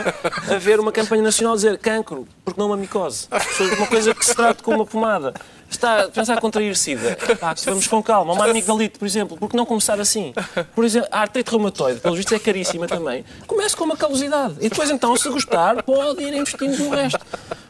[0.52, 3.28] haver uma campanha nacional dizer cancro, porque não uma micose.
[3.76, 5.32] Uma coisa que se trata com uma pomada
[5.70, 7.16] está a pensar a contrair SIDA.
[7.38, 8.32] Pá, vamos com calma.
[8.32, 9.36] Uma amigdalite, por exemplo.
[9.36, 10.32] Por que não começar assim?
[10.74, 13.24] Por exemplo, a artrite reumatoide, pelo visto é caríssima também.
[13.46, 14.54] Comece com uma calosidade.
[14.60, 17.20] E depois, então, se gostar, pode ir investindo no resto.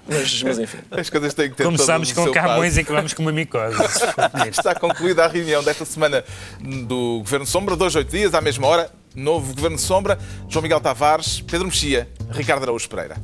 [0.09, 0.79] Mas, mas enfim.
[0.91, 3.77] As coisas têm que ter Começamos com Camões e acabamos com uma micose.
[4.51, 6.25] Está concluída a reunião desta semana
[6.61, 8.91] do Governo Sombra, dois, oito dias, à mesma hora.
[9.15, 13.17] Novo Governo Sombra, João Miguel Tavares, Pedro Mexia, Ricardo Araújo Pereira.